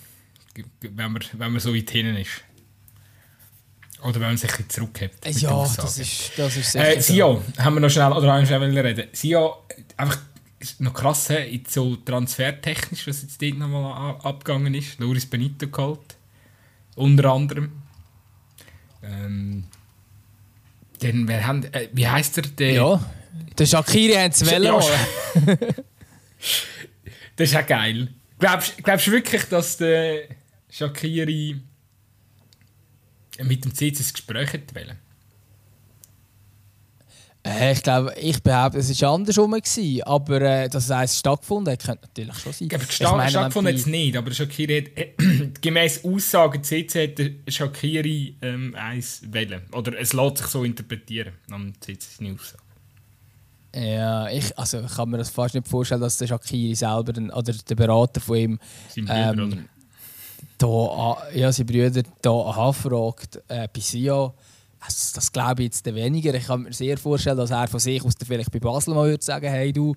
[0.80, 2.44] wenn man, wenn man so weit hinten ist.
[4.02, 5.12] Oder wenn man sich ein bisschen zurückhält.
[5.40, 7.12] Ja, das ist, das ist sicher Äh, so.
[7.12, 9.08] Sia, haben wir noch schnell, oder haben wir schnell reden.
[9.12, 9.48] Sia,
[9.96, 10.18] einfach
[10.78, 14.98] noch krass, he, in so transfertechnisch, was jetzt dort nochmal abgegangen ist.
[14.98, 16.16] Loris Benito geholt.
[16.96, 17.72] Unter anderem.
[19.02, 19.64] Ähm,
[21.00, 22.42] dann, wer haben, äh, wie heisst er?
[22.42, 23.12] Der, Ja,
[23.58, 24.50] der Shakiri hat es.
[24.50, 24.80] Ja.
[27.36, 28.08] Das ist auch geil.
[28.38, 30.24] Glaubst glaubst du wirklich, dass der
[30.70, 31.60] Shakiri
[33.42, 34.98] mit dem CC das Gespräch wollen?
[37.44, 39.52] Äh, ich glaube, ich behaupte, es war andersrum.
[39.52, 42.68] Gewesen, aber äh, dass es eins stattgefunden hat, könnte natürlich schon sein.
[42.68, 47.52] Glaube, Ich meine, stattgefunden hat es nicht, aber Shakiri hat, äh, gemäß Aussagen CC hat
[47.52, 49.62] Shakiri ähm, eins wählen.
[49.72, 52.62] Oder es lässt sich so interpretieren, am CC seine Aussage.
[53.74, 57.74] Ja, ich, also kann mir das fast nicht vorstellen, dass der Shakiri selber oder der
[57.74, 59.68] Berater von ihm Sein Bruder, Ähm?
[60.62, 64.32] Da, an- ja, seine Brüder hier anfragt, äh, bei Sia.
[64.84, 66.34] Also, das glaube ich jetzt weniger.
[66.34, 69.22] Ich kann mir sehr vorstellen, dass er von sich aus vielleicht bei Basel mal würde
[69.24, 69.94] sagen, hey du,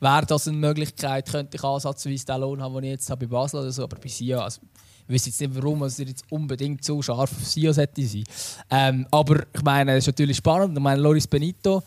[0.00, 3.30] wäre das eine Möglichkeit, könnte ich ansatzweise den Lohn haben, den ich jetzt habe bei
[3.36, 4.60] Basel oder so, aber bei Sia, also,
[5.06, 8.24] ich weiß jetzt nicht, warum er jetzt unbedingt so scharf auf Sia sollte sein.
[8.70, 10.78] Ähm, aber ich meine, es ist natürlich spannend.
[10.78, 11.82] Ich meine, Loris Benito,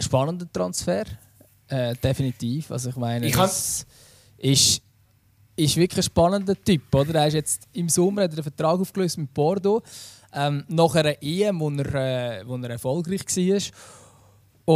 [0.00, 1.04] spannender Transfer,
[1.66, 2.70] äh, definitiv.
[2.70, 3.84] Also ich meine, Ich das
[4.38, 4.80] ist
[5.58, 6.94] ist wirklich ein spannender Typ.
[6.94, 7.20] Oder?
[7.20, 9.82] Er ist jetzt im Sommer hat er einen Vertrag aufgelöst mit Bordeaux.
[10.32, 13.62] Ähm, nach einer EM, wo er, äh, wo er erfolgreich war.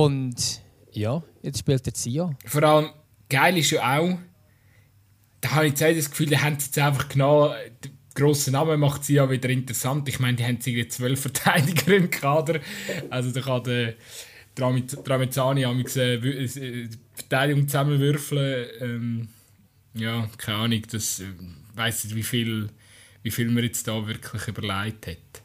[0.01, 2.31] Und ja, jetzt spielt er Zia.
[2.47, 2.91] Vor allem,
[3.29, 4.19] geil ist ja auch,
[5.41, 9.05] da habe ich jetzt das Gefühl, die haben jetzt einfach genommen, der grosse Name macht
[9.05, 10.09] sie wieder interessant.
[10.09, 12.61] Ich meine, die haben irgendwie zwölf Verteidiger im Kader.
[13.11, 13.95] Also da kann der
[14.55, 18.67] Tramezzani am äh, äh, die Verteidigung zusammenwürfeln.
[18.81, 19.29] Ähm,
[19.95, 21.27] ja, keine Ahnung, das äh,
[21.75, 22.71] weiss nicht, wie viel,
[23.23, 25.43] wie viel man jetzt da wirklich überlegt hat.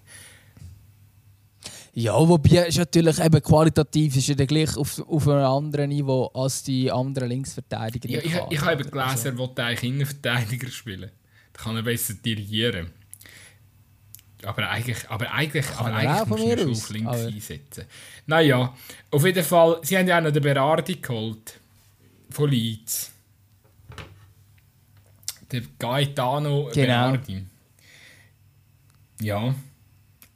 [1.94, 6.28] Ja, wobei ist natürlich eben qualitativ ist er dann gleich auf, auf einem anderen Niveau
[6.28, 8.08] als die anderen Linksverteidiger.
[8.08, 11.12] Ja, ich, Kader, ich habe eben gelesen, Also, er wollte eigentlich Innenverteidiger spielen.
[11.54, 12.92] Da kann er besser dirigieren.
[14.44, 17.86] Aber eigentlich, aber eigentlich, aber er eigentlich muss man schon auf links aber- einsetzen.
[18.28, 18.78] Naja,
[19.10, 21.60] auf jeden Fall, sie haben ja auch noch den Berardi geholt.
[22.30, 23.12] Von Leeds.
[25.52, 27.12] Der Gaetano Genau.
[27.12, 27.46] Berardi.
[29.22, 29.56] Ja.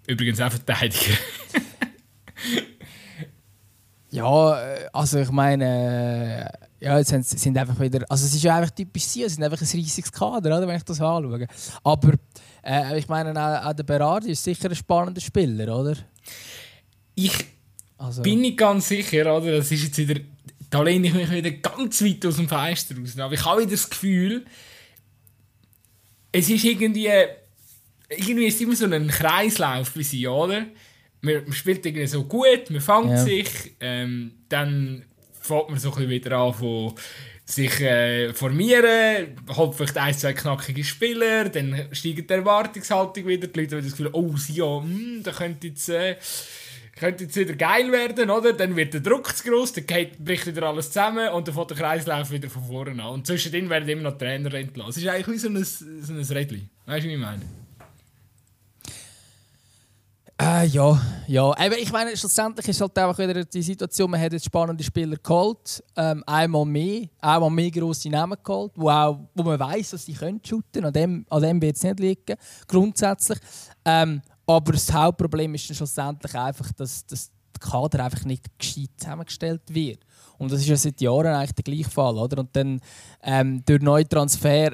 [0.08, 1.14] Übrigens auch Verteidiger.
[4.14, 6.50] Ja, äh, also ich meine,
[6.82, 9.36] äh, ja, jetzt sie- sind einfach wieder, also es ist ja einfach typisch sie, es
[9.36, 11.48] sind einfach ein riesiges Kader, oder, wenn ich das anschaue.
[11.84, 12.14] Aber
[12.62, 15.96] äh, ich meine, auch, auch der Berardi ist sicher ein spannender Spieler, oder?
[17.16, 17.32] Ich
[17.98, 19.58] Also, bin nicht ganz sicher, oder?
[19.58, 20.20] Das ist jetzt wieder.
[20.70, 23.18] Da lehne ich mich wieder ganz weit aus dem Fenster raus.
[23.20, 24.46] Aber ich habe wieder das Gefühl,
[26.32, 27.10] es ist irgendwie.
[28.10, 30.66] Irgendwie ist immer so ein Kreislauf bei sie, oder?
[31.22, 33.18] Man, man spielt irgendwie so gut, man fängt Ja.
[33.18, 33.48] sich,
[33.80, 35.06] ähm, dann
[35.40, 36.94] fängt man so ein bisschen wieder an von
[37.46, 43.60] sich äh, formieren, holt vielleicht ein, zwei knackige Spieler, dann steigt die Erwartungshaltung wieder, die
[43.62, 46.16] Leute haben das Gefühl, oh, sie ja, hm, da könnte jetzt, äh,
[47.02, 48.54] könnte jetzt wieder geil werden, oder?
[48.54, 49.86] Dann wird der Druck zu groß, dann
[50.20, 53.10] bricht wieder alles zusammen und dann fängt der Kreislauf wieder von vorne an.
[53.10, 54.92] Und zwischendrin werden immer noch Trainer entlassen.
[54.92, 56.70] Es ist eigentlich wie so ein, so ein Rädchen.
[56.86, 57.42] Weißt du, wie ich meine?
[60.40, 61.44] Äh, ja, ja.
[61.44, 65.18] Aber ich meine, schlussendlich ist halt einfach wieder die Situation, man hat jetzt spannende Spieler
[65.18, 70.06] geholt, ähm, einmal mehr, einmal mehr grosse Namen geholt, wo, auch, wo man weiß, dass
[70.06, 72.36] sie können shooten An dem, an dem wird es nicht liegen,
[72.68, 73.40] grundsätzlich.
[73.86, 74.22] Ähm,
[74.58, 79.62] aber das Hauptproblem ist dann schlussendlich einfach, dass, dass der Kader einfach nicht gescheit zusammengestellt
[79.70, 80.00] wird.
[80.38, 82.18] Und das ist ja seit Jahren eigentlich der gleiche Fall.
[82.18, 82.40] Oder?
[82.40, 82.80] Und dann
[83.22, 84.72] ähm, durch neue Transfer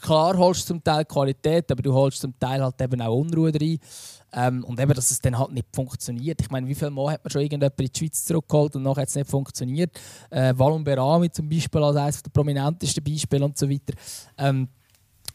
[0.00, 3.52] klar holst du zum Teil Qualität, aber du holst zum Teil halt eben auch Unruhe
[3.52, 3.78] rein.
[4.32, 6.40] Ähm, und eben, dass es dann halt nicht funktioniert.
[6.40, 9.02] Ich meine, wie viele Mal hat man schon irgendjemand in die Schweiz zurückgeholt und nachher
[9.02, 9.98] hat es nicht funktioniert?
[10.30, 13.94] Äh, Valon Berami zum Beispiel als eines der prominentesten Beispiele und so weiter.
[14.38, 14.68] Ähm,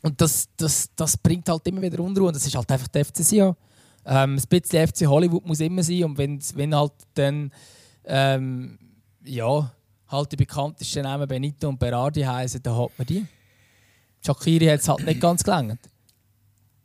[0.06, 3.06] und das, das, das bringt halt immer wieder Unruhe und das ist halt einfach der
[3.06, 3.56] FC Sion.
[4.06, 7.52] Ähm, ein bisschen FC Hollywood muss immer sein und wenn, wenn halt dann
[8.04, 8.78] ähm,
[9.24, 9.72] ja,
[10.08, 13.26] halt die bekanntesten Namen Benito und Berardi heißen, dann hat man die.
[14.24, 15.80] Shakiri hat es halt nicht ganz gelangt.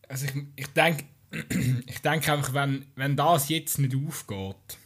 [0.09, 1.05] Also ich, ich denke
[1.87, 4.79] ich denk einfach, wenn, wenn das jetzt nicht aufgeht,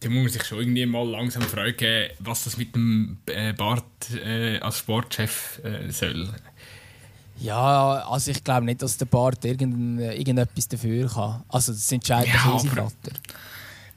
[0.00, 4.10] da muss man sich schon irgendwie mal langsam fragen, was das mit dem äh, Bart
[4.10, 6.28] äh, als Sportchef äh, soll.
[7.40, 11.44] Ja, also ich glaube nicht, dass der Bart irgend, irgendetwas dafür kann.
[11.48, 13.12] Also das entscheidet Ja, schon sein Vater.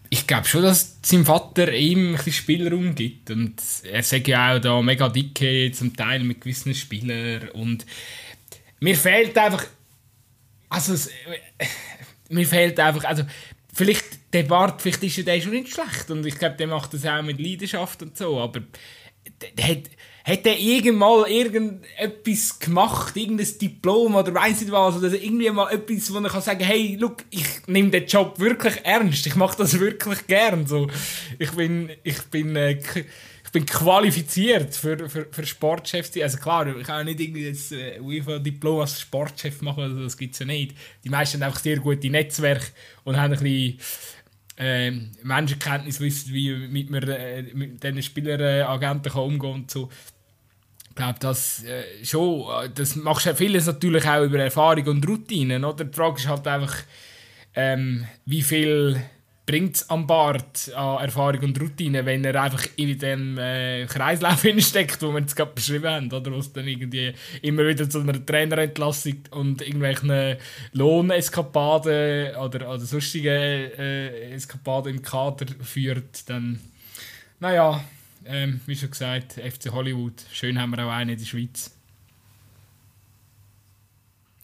[0.10, 3.32] Ich glaube schon, dass sein Vater ihm ein bisschen Spielraum gibt.
[3.32, 7.49] Und er sagt ja auch da mega dicke zum Teil mit gewissen Spielern.
[7.49, 7.86] Und
[8.80, 9.65] mir fehlt einfach.
[10.69, 11.10] Also, es,
[12.30, 13.06] mir fehlt einfach.
[13.06, 13.23] Also,
[13.73, 16.12] vielleicht der Bart, vielleicht ist er der schon nicht schlecht.
[16.12, 18.39] Und ich glaube, der macht das auch mit Leidenschaft und so.
[18.39, 18.62] Aber
[19.41, 19.84] der, der hat,
[20.23, 26.13] hat er irgendwann irgendetwas gemacht, irgendein Diplom oder weiss nicht was, oder irgendwie mal etwas,
[26.13, 29.79] wo er kann sagen, hey, look, ich nehme den Job wirklich ernst, ich mache das
[29.79, 30.88] wirklich gern, so.
[31.39, 32.79] Ich bin, ich bin, äh,
[33.43, 36.10] ich bin qualifiziert für, für, für Sportchef.
[36.21, 40.39] Also klar, ich kann nicht irgendwie äh, UEFA-Diplom als Sportchef machen, also das gibt es
[40.39, 40.75] ja nicht.
[41.03, 42.67] Die meisten haben einfach sehr gute Netzwerke
[43.03, 43.79] und haben ein bisschen
[44.57, 49.89] ähm, Menschenkenntnis wissen, wie mit, äh, mit diesen Spieleragenten kann umgehen und so.
[50.89, 55.07] Ich glaube, das äh, schon, äh, das machst du vieles natürlich auch über Erfahrung und
[55.07, 55.65] Routinen?
[55.77, 56.75] Die Frage ist halt einfach,
[57.55, 59.01] ähm, wie viel
[59.51, 64.45] bringt es am Bart an Erfahrung und Routine, wenn er einfach in dem äh, Kreislauf
[64.59, 66.31] steckt, wo wir jetzt gerade beschrieben haben, oder?
[66.31, 70.37] Was dann irgendwie immer wieder zu einer Trainerentlassung und irgendwelchen
[70.71, 76.61] Lohneskapaden oder, oder sonstigen äh, Eskapaden im Kader führt, dann,
[77.41, 77.83] naja,
[78.23, 81.75] ähm, wie schon gesagt, FC Hollywood, schön haben wir auch einen in der Schweiz.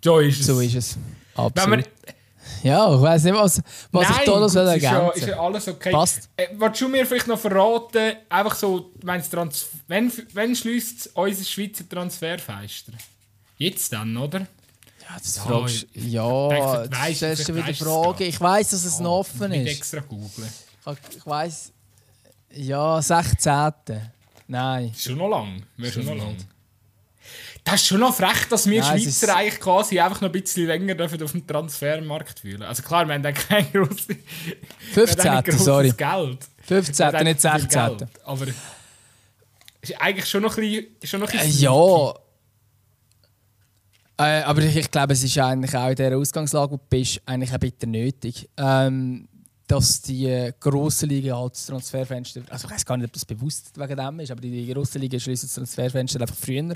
[0.03, 0.47] So ist es.
[0.47, 0.97] So ist es.
[1.37, 1.85] Wenn Absolut.
[1.85, 2.13] wir,
[2.63, 5.39] Ja, ich weiß nicht, was, was ich da noch soll ist ja, ergänzen ist ja
[5.39, 5.91] alles okay.
[5.91, 6.29] Passt.
[6.37, 8.91] Äh, willst du mir vielleicht noch verraten, einfach so,
[9.29, 12.93] Trans wenn, wenn schließt unser Schweizer Transferfenster?
[13.57, 14.39] Jetzt dann, oder?
[14.39, 18.03] Ja, das Ja, fragst ich- Ja, vielleicht das stellst du vielleicht wieder Fragen.
[18.11, 18.21] grad.
[18.21, 19.77] Ich weiß, dass es noch offen Nicht ist.
[19.77, 20.49] extra googeln.
[21.15, 21.71] Ich, weiß.
[22.55, 23.73] Ja, 16.
[24.47, 24.89] Nein.
[24.91, 25.63] Ist schon noch lang.
[25.77, 26.47] Wäre schon noch Stimmt lang.
[27.69, 30.67] Das ist schon noch frech, dass wir es Schweizer eigentlich quasi einfach noch ein bisschen
[30.67, 32.63] länger dürfen auf dem Transfermarkt fühlen.
[32.63, 35.33] Also klar, wir haben dann kein grosses, wir haben 15.
[35.33, 35.91] nicht grosses sorry.
[35.91, 36.39] Geld.
[36.61, 36.97] 15.
[36.97, 37.69] Wir haben nicht viel 16.
[37.97, 38.45] Geld, Aber
[39.81, 42.13] ist eigentlich schon noch ein bisschen, schon noch ein Äh, bisschen ja.
[44.19, 47.21] Äh, aber ich, ich glaube, es ist eigentlich auch in dieser Ausgangslage, wo du bist,
[47.25, 48.49] eigentlich auch bitter nötig.
[48.57, 49.27] Ähm,
[49.67, 53.25] dass die äh, grossen Ligen halt das Transferfenster, also ich weiß gar nicht, ob das
[53.25, 56.73] bewusst wegen dem ist, aber die, grossen Ligen schließen das Transferfenster einfach früher.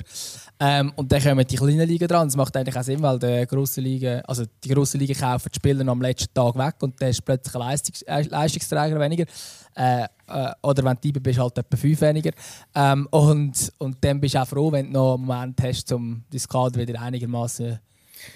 [0.60, 2.28] Ähm, und dann kommen die kleinen Ligen dran.
[2.28, 5.56] Das macht eigentlich auch Sinn, weil die grossen Ligen, also die grossen Ligen kaufen die
[5.56, 9.26] Spieler am letzten Tag weg und dann ist plötzlich ein Leistungs äh, Leistungsträger weniger.
[9.74, 12.32] Äh, äh, oder wenn du Typen bist, halt etwa fünf weniger.
[12.76, 16.24] Ähm, und, und dann bist du auch froh, wenn du noch einen Moment hast, um
[16.30, 17.80] dein Kader wieder einigermaßen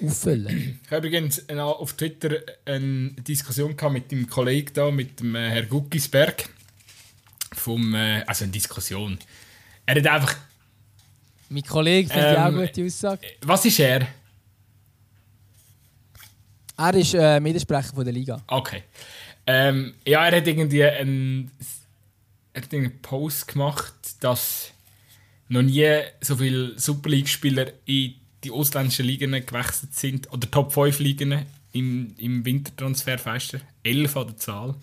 [0.03, 0.79] auffüllen.
[0.83, 5.35] Ich habe übrigens äh, auf Twitter eine Diskussion gehabt mit dem Kollegen da, mit dem
[5.35, 6.49] äh, Herr Guckisberg.
[7.53, 9.17] Vom, äh, also eine Diskussion.
[9.85, 10.35] Er hat einfach.
[11.49, 13.27] mein Kollege finde ich auch Ähm, eine gute Aussage.
[13.41, 14.07] Was ist er?
[16.77, 18.41] Er ist äh, Mitsprecher von der Liga.
[18.47, 18.83] Okay.
[19.47, 21.51] Ähm, ja, er hat irgendwie einen,
[22.51, 24.71] er hat einen Post gemacht, dass
[25.47, 30.99] noch nie so viele Super League-Spieler in die ausländischen Ligen gewechselt sind, oder Top 5
[30.99, 33.59] Ligen im, im Wintertransferfenster.
[33.83, 34.75] 11 an der Zahl.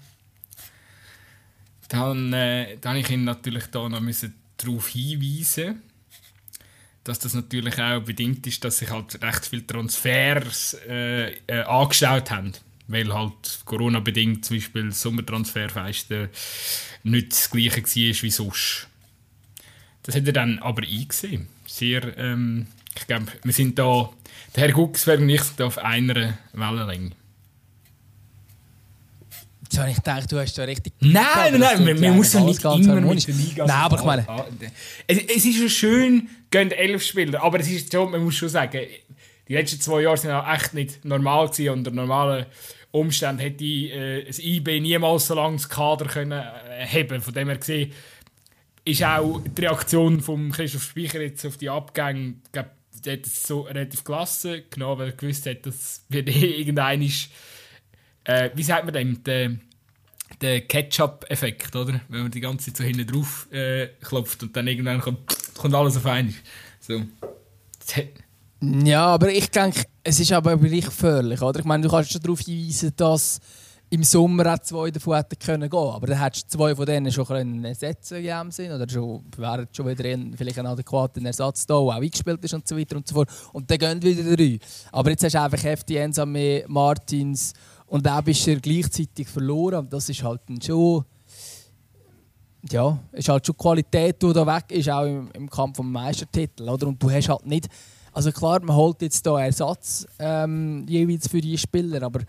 [1.88, 5.82] Dann, äh, dann ich ihn natürlich da noch müssen darauf hinweisen
[7.04, 12.30] dass das natürlich auch bedingt ist, dass sich halt recht viele Transfers äh, äh, angeschaut
[12.30, 12.52] haben.
[12.88, 16.28] Weil halt Corona-bedingt zum Beispiel das Sommertransferfenster
[17.04, 18.88] nicht das gleiche war wie sonst.
[20.02, 21.48] Das hat er dann aber eingesehen.
[21.66, 24.10] Sehr, ähm, ich glaube, wir sind da,
[24.54, 27.10] der Herr Gucksberg und ich sind da auf einer Wellenlänge.
[29.62, 30.92] Jetzt habe ich gedacht, du hast da richtig...
[31.00, 31.24] Nein,
[31.58, 33.26] nein, nein, man, muss ja nicht ganz immer harmonisch.
[33.26, 33.66] mit der Liga...
[33.66, 34.44] Nein, aber ich meine- Ah,
[35.06, 38.50] Es, es ist ja schön, gehen elf Spieler, aber es ist schon, man muss schon
[38.50, 38.80] sagen,
[39.48, 41.70] die letzten zwei Jahre sind auch echt nicht normal gewesen.
[41.70, 42.44] Unter normalen
[42.90, 47.22] Umständen hätte äh, das IB niemals so lange das Kader können äh, haben.
[47.22, 47.92] Von dem her gesehen
[48.84, 52.70] ist auch die Reaktion von Christoph Speicher jetzt auf die Abgänge, ich glaube,
[53.04, 57.02] der hat es so relativ gelassen genommen, weil er gewusst hat, dass wird eh irgendein
[58.24, 59.56] äh, wie sagt man dem, der,
[60.40, 62.00] der Ketchup-Effekt, oder?
[62.08, 65.74] Wenn man die ganze Zeit so hinten drauf äh, klopft und dann irgendwann kommt, kommt
[65.74, 66.34] alles auf einmal.
[66.80, 67.02] So.
[68.60, 71.60] Ja, aber ich denke, es ist aber gleich gefährlich, oder?
[71.60, 73.40] Ich meine, du kannst schon darauf hinweisen, dass
[73.92, 77.12] im Sommer auch zwei davon hätten können gehen aber dann hättest du zwei von denen
[77.12, 81.74] schon können ersetzen in oder schon, wäre schon wieder ein, vielleicht ein adäquater Ersatz da,
[81.74, 83.28] der auch eingespielt ist und so weiter und so fort.
[83.52, 84.58] Und dann gehen wieder drei.
[84.92, 87.52] Aber jetzt hast du einfach Hefti, Ensame, Martins
[87.84, 88.10] und du
[88.62, 89.80] gleichzeitig verloren.
[89.80, 91.04] Und das ist halt schon...
[92.70, 95.92] ja, ist halt schon Qualität, die da weg ist, auch im, im Kampf um den
[95.92, 96.66] Meistertitel.
[96.66, 96.86] Oder?
[96.86, 97.68] Und du hast halt nicht.
[98.14, 102.20] Also klar, man holt jetzt hier Ersatz ähm, jeweils für die Spieler, aber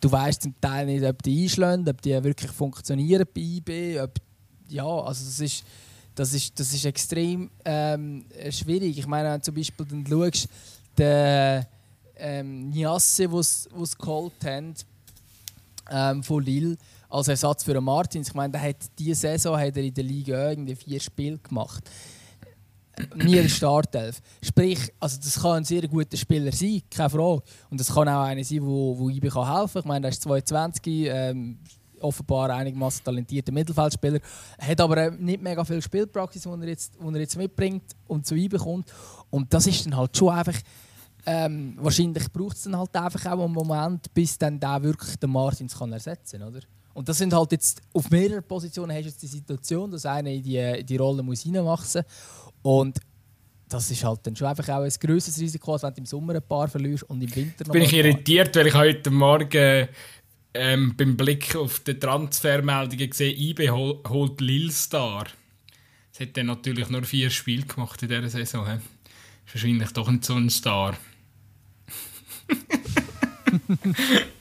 [0.00, 4.00] du weißt zum Teil nicht, ob die einschlagen, ob die wirklich funktionieren bei IB.
[4.00, 4.14] Ob,
[4.68, 5.64] ja, also das ist,
[6.14, 8.98] das ist, das ist extrem ähm, schwierig.
[8.98, 10.48] Ich meine, wenn du zum Beispiel dann schaust,
[10.98, 11.66] den
[12.16, 14.74] ähm, Niasse, den sie geholt haben,
[15.90, 16.76] ähm, von Lille,
[17.08, 18.28] als Ersatz für Martins.
[18.28, 21.82] Ich meine, der hat diese Saison hat er in der Liga irgendwie vier Spiele gemacht.
[23.14, 24.20] Nie in der Startelf.
[24.42, 27.42] Sprich, also das kann ein sehr guter Spieler sein, keine Frage.
[27.70, 29.82] Und das kann auch einer sein, IB kann helfen kann.
[29.82, 31.58] Ich meine, er ist 22, ähm,
[32.00, 34.20] offenbar einigermaßen talentierter Mittelfeldspieler.
[34.58, 38.26] Er hat aber nicht mega viel Spielpraxis, die er jetzt, die er jetzt mitbringt und
[38.26, 38.92] zu IB kommt.
[39.28, 40.58] Und das ist dann halt schon einfach
[41.26, 45.30] ähm, wahrscheinlich braucht es dann halt einfach auch einen Moment, bis dann der wirklich den
[45.30, 46.60] Martins kann ersetzen kann?
[46.92, 50.30] Und das sind halt jetzt, auf mehreren Positionen hast du jetzt die Situation, dass einer
[50.30, 52.52] in die, in die Rolle muss reinwachsen muss.
[52.62, 53.00] Und
[53.68, 56.34] das ist halt dann schon einfach auch ein grösseres Risiko, als wenn du im Sommer
[56.34, 59.88] ein paar verlierst und im Winter noch Bin ich irritiert, weil ich heute Morgen
[60.54, 65.26] ähm, beim Blick auf die Transfermeldungen gesehen IB hol, holt Lilstar.
[66.12, 68.66] Das hat dann natürlich nur vier Spiele gemacht in dieser Saison.
[68.66, 68.74] He?
[68.74, 70.96] Ist wahrscheinlich doch nicht so ein Star.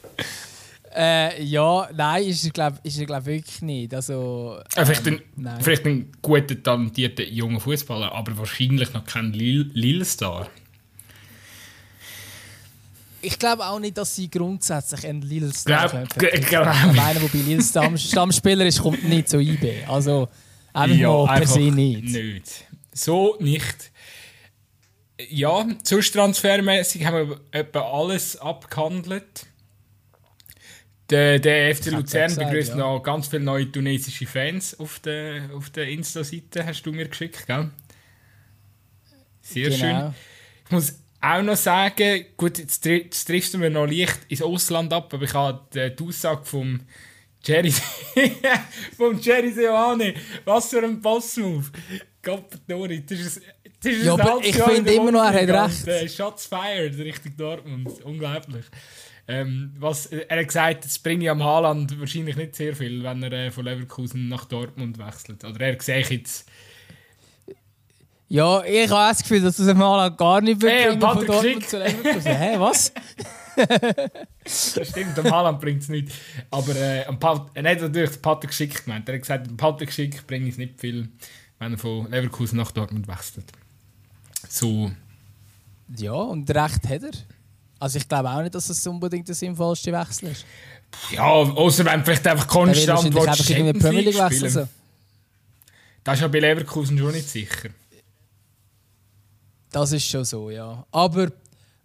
[0.96, 3.94] Äh, ja, nein, ist er glaube glaub, wirklich nicht.
[3.94, 5.22] Also, äh, vielleicht, ein,
[5.62, 10.50] vielleicht ein guter, talentierter junger Fußballer, aber wahrscheinlich noch kein Lille-Star.
[13.22, 16.08] Ich glaube auch nicht, dass sie grundsätzlich einen Lille-Star haben.
[17.00, 19.84] Einer, der bei Lille Stamm Stammspieler ist, kommt nicht zu IB.
[19.88, 20.28] Also
[20.74, 22.04] einfach ja, mal per se nicht.
[22.04, 22.66] nicht.
[22.94, 23.92] So nicht.
[25.30, 29.49] Ja, sonst transfermäßig haben wir etwa alles abgehandelt.
[31.10, 32.76] Der, der FC Luzern begrüßt ja.
[32.76, 37.48] noch ganz viele neue tunesische Fans auf der, auf der Insta-Seite, hast du mir geschickt,
[37.48, 37.72] gell?
[39.42, 39.78] Sehr genau.
[39.78, 40.14] schön.
[40.66, 44.94] Ich muss auch noch sagen, gut, jetzt, jetzt triffst du mir noch leicht ins Ausland
[44.94, 46.80] ab, aber ich habe die Aussage vom
[47.44, 47.74] Jerry,
[48.98, 50.14] vom Jerry Seoane,
[50.46, 51.66] was für ein Boss-Move.
[52.22, 53.42] Gott, das ist,
[53.82, 56.16] das ist ja, aber ich finde immer noch, er hat recht.
[56.16, 58.66] Shots fired Richtung Dortmund, unglaublich.
[59.32, 63.32] Ähm, was, er hat gesagt, es bringt am Haaland wahrscheinlich nicht sehr viel, wenn er
[63.32, 65.44] äh, von Leverkusen nach Dortmund wechselt.
[65.46, 66.50] Oder er sehe jetzt...
[68.28, 71.70] Ja, ich habe das Gefühl, dass das am Haaland gar nicht bringt hey, von Dortmund
[71.70, 72.32] zu Leverkusen.
[72.32, 72.92] Hä, hey, was?
[73.56, 76.12] das stimmt, am Haaland bringt es nicht.
[76.50, 79.08] Aber äh, Pat er hat natürlich den Patrick Schick gemeint.
[79.08, 81.08] Er hat gesagt, am Patrick Schick bringt es nicht viel,
[81.60, 83.46] wenn er von Leverkusen nach Dortmund wechselt.
[84.48, 84.90] So...
[85.98, 87.12] Ja, und recht hat er.
[87.80, 90.46] Also ich glaube auch nicht, dass es unbedingt der sinnvollste Wechsel ist.
[91.12, 94.50] Ja, außer wenn vielleicht einfach konstant willst, einfach in die Premier League wechseln.
[94.50, 94.68] So.
[96.04, 97.70] Das ist ja bei Leverkusen schon nicht sicher.
[99.72, 100.84] Das ist schon so, ja.
[100.92, 101.32] Aber,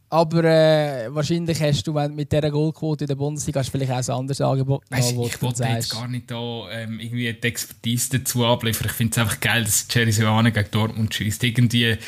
[0.09, 3.99] aber äh, wahrscheinlich hast du wenn mit dieser Goldquote in der Bundesliga hast vielleicht auch
[3.99, 4.83] ein anderes Angebot.
[4.89, 8.87] Weißt, noch, ich wollte jetzt gar nicht da ähm, irgendwie die Expertise dazu abliefern.
[8.87, 11.45] Ich finde es einfach geil, dass Jerry Soane gegen Dortmund schießt.
[11.45, 11.99] Irgendwie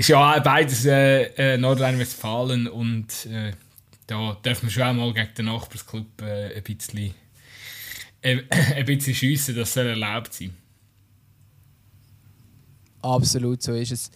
[0.00, 3.52] ist ja beides äh, äh, Nordrhein-Westfalen und äh,
[4.06, 7.14] da dürfen wir schon einmal gegen den Nachbarsclub äh, ein bisschen,
[8.22, 8.38] äh,
[8.76, 10.56] ein bisschen schiessen, das soll erlaubt sein.
[13.02, 14.10] Absolut, so ist es.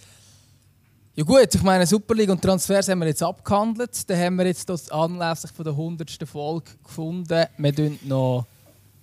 [1.16, 4.08] Ja gut, ich meine, Super League und Transfers haben wir jetzt abgehandelt.
[4.08, 6.26] Dann haben wir jetzt das anlässlich von der 100.
[6.26, 7.46] Folge gefunden.
[7.58, 8.46] Wir tun noch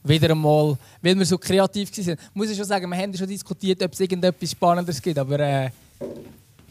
[0.04, 3.84] wieder einmal, weil wir so kreativ waren, muss ich schon sagen, wir haben schon diskutiert,
[3.84, 5.70] ob es irgendetwas Spannendes gibt, aber äh,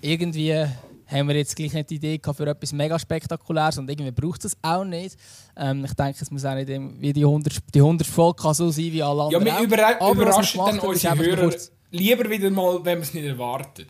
[0.00, 0.66] irgendwie
[1.06, 4.56] haben wir jetzt gleich nicht die Idee für etwas mega spektakuläres und irgendwie braucht es
[4.62, 5.16] auch nicht.
[5.56, 8.92] Ähm, ich denke, es muss auch nicht wie die 100, die 100 Folge so sein
[8.92, 9.46] wie alle anderen.
[9.46, 11.52] Ja, wir über Aber überraschen dann unsere Hörer
[11.90, 13.88] lieber wieder mal, wenn man es nicht erwartet.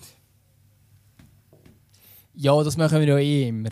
[2.34, 3.70] Ja, das machen wir ja eh immer.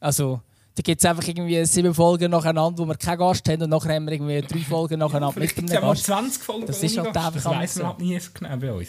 [0.00, 0.40] Also,
[0.74, 3.94] da gibt es einfach irgendwie sieben Folgen nacheinander, wo wir keinen Gast haben und nachher
[3.94, 6.04] haben wir irgendwie drei Folgen nacheinander ja, mit einem Gast.
[6.04, 8.88] 20 Folgen das ist halt einfach Das weiss man halt nie genau bei uns.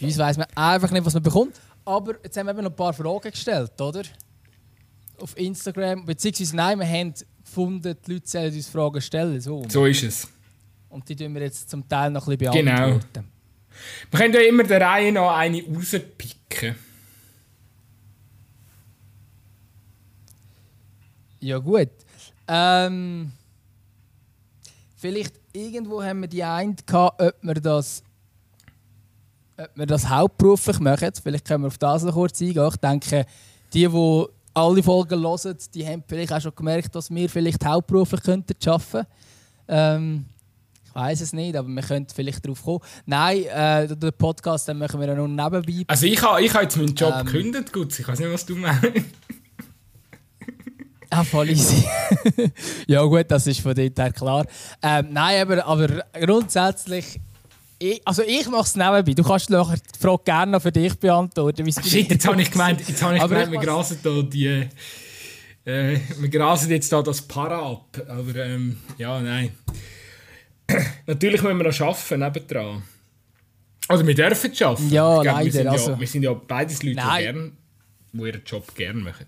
[0.00, 1.60] Bei uns weiss man einfach nicht, was man bekommt.
[1.84, 4.02] Aber jetzt haben wir noch ein paar Fragen gestellt, oder?
[5.18, 6.04] Auf Instagram.
[6.04, 7.14] Beziehungsweise nein, wir haben
[7.44, 9.40] gefunden, die Leute sollen uns Fragen stellen.
[9.40, 10.28] So, so ist es.
[10.88, 12.76] Und die tun wir jetzt zum Teil noch ein bisschen genau.
[12.76, 13.08] beantworten.
[13.12, 13.26] Genau.
[14.10, 16.76] Wir können ja immer der Reihe noch eine rauspicken.
[21.40, 21.90] Ja, gut.
[22.46, 23.32] Ähm,
[24.96, 28.03] vielleicht irgendwo haben wir die eine gehabt, ob wir das
[29.56, 31.10] ob wir das hauptberuflich machen.
[31.22, 32.68] Vielleicht können wir auf das noch kurz eingehen.
[32.68, 33.26] Ich denke,
[33.72, 34.24] die, die
[34.54, 38.90] alle Folgen hören, die haben vielleicht auch schon gemerkt, dass wir vielleicht hauptberuflich könnten arbeiten
[38.92, 39.06] könnten.
[39.68, 40.24] Ähm,
[40.84, 42.80] ich Ich weiß es nicht, aber wir könnten vielleicht darauf kommen.
[43.06, 45.84] Nein, äh, den Podcast den machen wir ja nur nebenbei.
[45.88, 48.46] Also ich habe ich ha jetzt meinen Job ähm, gekündigt, gut, ich weiß nicht, was
[48.46, 48.84] du meinst.
[51.10, 51.84] Ah, voll easy.
[52.88, 54.46] ja gut, das ist von dort her klar.
[54.82, 57.20] Ähm, nein, aber, aber grundsätzlich...
[57.78, 59.14] Ich, also ich mache es nebenbei.
[59.14, 61.70] Du kannst nachher die Frage gerne noch für dich beantworten.
[61.70, 64.68] Shit, jetzt habe ich gemeint, jetzt habe ich gemeint wir grasen da die...
[65.66, 67.96] Äh, wir grasen jetzt da das Para ab.
[68.06, 69.50] Aber ähm, ja, nein.
[71.06, 72.82] Natürlich müssen wir noch arbeiten nebendran.
[73.88, 74.90] Also wir dürfen es arbeiten.
[74.90, 75.44] Ja, glaub, leider.
[75.44, 77.56] Wir sind, also, ja, wir sind ja beides Leute, die, gern,
[78.12, 79.26] die ihren Job gerne machen.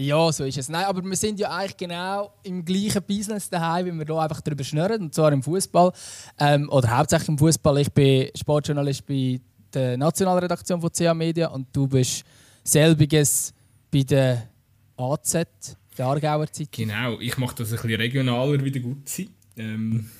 [0.00, 0.68] Ja, so ist es.
[0.68, 4.40] Nein, aber wir sind ja eigentlich genau im gleichen Business daheim, wie wir hier einfach
[4.40, 5.90] darüber schnurren, und zwar im Fußball.
[6.38, 7.78] Ähm, oder hauptsächlich im Fußball.
[7.80, 9.40] Ich bin Sportjournalist bei
[9.74, 12.24] der Nationalredaktion von CA Media und du bist
[12.62, 13.52] selbiges
[13.90, 14.48] bei der
[14.96, 16.86] AZ, der Aargauer Zeitung.
[16.86, 19.30] Genau, ich mache das ein bisschen regionaler wie der Gutzi.
[19.56, 20.10] Ähm,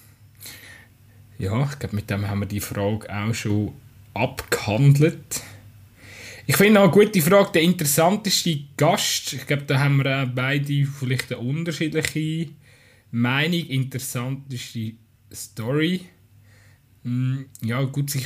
[1.38, 3.74] ja, ich glaube, mit dem haben wir die Frage auch schon
[4.12, 5.40] abgehandelt.
[6.50, 10.28] Ich finde auch eine gute Frage, der interessanteste Gast, ich glaube, da haben wir auch
[10.34, 12.48] beide vielleicht eine unterschiedliche
[13.10, 14.92] Meinung, interessanteste
[15.30, 16.06] Story.
[17.04, 18.24] Hm, ja, gut, ich,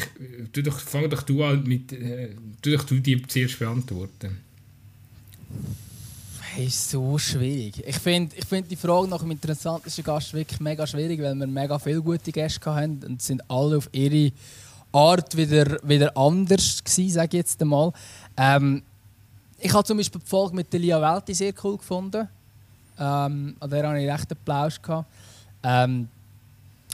[0.52, 4.38] du doch, fang doch du an mit, äh, du doch du die zuerst beantworten.
[6.42, 7.82] Hey, ist so schwierig.
[7.84, 11.46] Ich finde ich find die Frage nach dem interessantesten Gast wirklich mega schwierig, weil wir
[11.48, 14.30] mega viele gute Gäste hatten und sind alle auf ihre
[14.92, 17.92] Art wieder, wieder anders gewesen, sage ich jetzt einmal.
[18.36, 18.82] Ähm,
[19.58, 22.28] ich habe zum Beispiel die Folge mit Lia Welti sehr cool gefunden.
[22.98, 24.80] Ähm, an der hatte ich recht Applaus.
[25.62, 26.08] Ähm,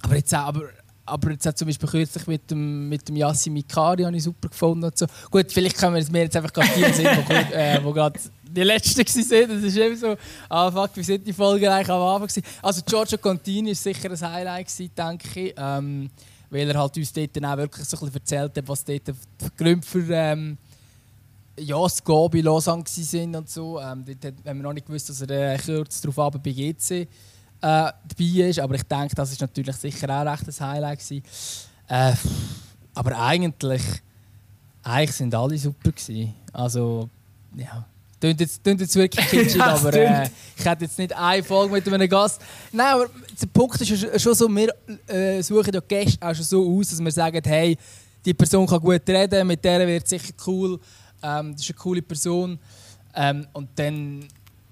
[0.02, 0.62] aber jetzt auch, aber,
[1.06, 4.48] aber jetzt auch zum Beispiel kürzlich mit dem, mit dem Yassi Mikari habe ich super
[4.48, 4.84] gefunden.
[4.84, 5.06] Und so.
[5.30, 8.62] Gut, vielleicht können wir mir jetzt einfach gerade die sehen, wo, äh, wo gerade die
[8.62, 9.48] letzten waren.
[9.48, 10.16] Das ist eben so,
[10.48, 12.44] ah fuck, wie sind die Folgen eigentlich am Anfang gewesen?
[12.62, 15.54] Also Giorgio Contini war sicher ein Highlight gewesen, denke ich.
[15.56, 16.10] Ähm,
[16.50, 19.08] weil er halt uns dort dann auch wirklich so ein bisschen erzählt hat, was dort
[19.08, 20.58] die Gründe für ähm,
[21.58, 23.80] ja, das Go bei Lausanne waren und so.
[23.80, 26.90] Ähm, dort haben wir noch nicht gewusst, dass er äh, kurz darauf aber bei GC
[26.90, 27.06] äh,
[27.60, 28.60] dabei ist.
[28.60, 31.22] Aber ich denke, das ist natürlich sicher auch recht ein Highlight gewesen.
[31.88, 32.14] Äh,
[32.94, 33.82] aber eigentlich,
[34.82, 36.34] eigentlich sind alle super gewesen.
[36.52, 37.08] Also,
[37.56, 37.86] ja.
[38.20, 41.86] Klingt jetzt, klingt jetzt wirklich kitschig, aber äh, ich hätte jetzt nicht eine Folge mit
[41.86, 42.40] einem Gast.
[42.72, 43.06] Nein, aber
[43.40, 44.74] der Punkt ist schon so, wir
[45.06, 47.78] äh, suchen ja Gäste auch schon so aus, dass wir sagen, hey,
[48.24, 50.80] die Person kann gut reden, mit der wird es sicher cool,
[51.22, 52.58] ähm, das ist eine coole Person.
[53.14, 54.26] Ähm, und dann,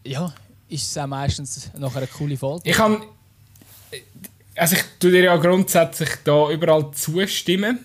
[0.05, 0.33] ja,
[0.69, 2.69] ist es auch meistens noch eine coole Folge.
[2.69, 3.03] Ich kann,
[4.57, 7.79] also ich tue dir ja grundsätzlich da überall zustimmen.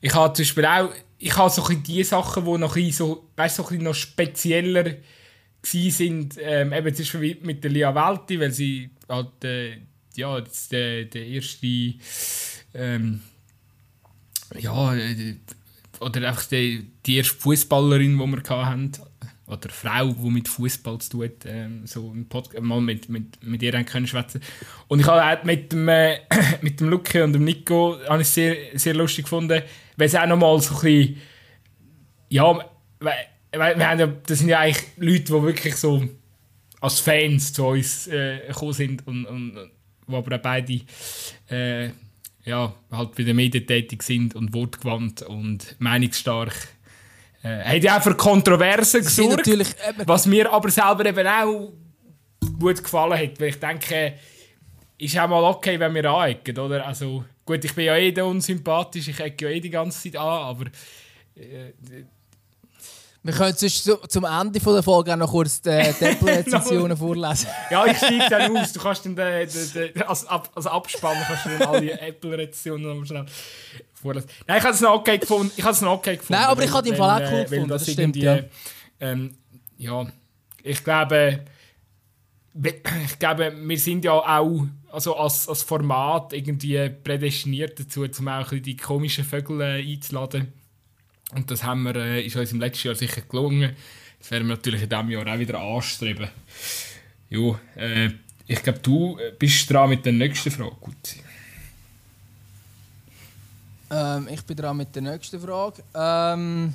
[0.00, 0.90] Ich habe zum Beispiel auch
[1.24, 4.84] ich habe so die Sachen, die noch, so, weißt, so noch spezieller
[5.62, 9.78] sind, ähm, eben zum Beispiel mit der Lia Welti, weil sie halt, äh,
[10.16, 11.94] ja, das der, der erste,
[12.74, 13.22] ähm,
[14.58, 15.36] ja, äh,
[16.00, 18.92] oder einfach die, die erste Fußballerin, die wir hatten,
[19.46, 23.42] oder Frau, die mit Fußball zu tun hat, ähm, so im Podcast, mal mit, mit,
[23.42, 24.40] mit ihr können schwätzen.
[24.88, 26.20] Und ich habe auch mit dem, äh,
[26.62, 29.62] mit dem Luke und dem Nico habe ich sehr, sehr lustig gefunden,
[29.96, 31.16] weil es auch nochmal so ein bisschen,
[32.30, 32.58] ja,
[33.00, 36.02] weil wir haben ja, das sind ja eigentlich Leute, die wirklich so
[36.80, 39.70] als Fans zu uns äh, gekommen sind und, und
[40.06, 40.80] wo aber auch beide
[41.48, 41.90] äh,
[42.44, 46.73] ja, halt bei den Medien tätig sind und wortgewandt und meinungsstark.
[47.44, 49.46] Äh, hat ja auch für Kontroversen gesorgt,
[50.06, 51.72] was mir aber selber eben auch
[52.58, 54.14] gut gefallen hat, weil ich denke,
[54.96, 56.86] ist auch mal okay, wenn wir anecken, oder?
[56.86, 60.26] Also, gut, ich bin ja eh unsympathisch, ich ecke ja eh die ganze Zeit an,
[60.26, 60.64] aber...
[61.36, 61.72] Äh,
[63.22, 67.48] wir können sonst zum Ende der Folge auch noch kurz die Apple-Rezensionen vorlesen.
[67.70, 68.74] ja, ich steige dann aus.
[68.74, 73.24] Du kannst dann den, den, den, als, als Abspann kannst du dann alle Apple-Rezensionen schnell
[74.04, 74.28] vorlesen.
[74.46, 75.52] Nein, ich habe es noch okay gefunden.
[75.56, 76.40] Ich habe es noch okay gefunden.
[76.40, 77.68] Nein, aber ich habe den Fall auch cool gefunden.
[77.68, 78.38] Das, das stimmt, ja.
[79.00, 79.36] Ähm,
[79.78, 80.06] ja,
[80.62, 81.44] ich glaube
[83.04, 88.50] ich glaube, wir sind ja auch also als, als Format irgendwie prädestiniert dazu, um auch
[88.50, 90.52] die komischen Vögel äh, einzuladen.
[91.32, 93.74] Und das haben wir, äh, ist uns im letzten Jahr sicher gelungen.
[94.20, 96.28] Das werden wir natürlich in diesem Jahr auch wieder anstreben.
[97.28, 98.10] Jo, äh,
[98.46, 100.76] ich glaube, du äh, bist dran mit der nächsten Frage.
[100.80, 101.16] Gut.
[103.96, 105.80] Ähm, ich bin dran mit der nächsten Frage.
[105.94, 106.74] Ähm,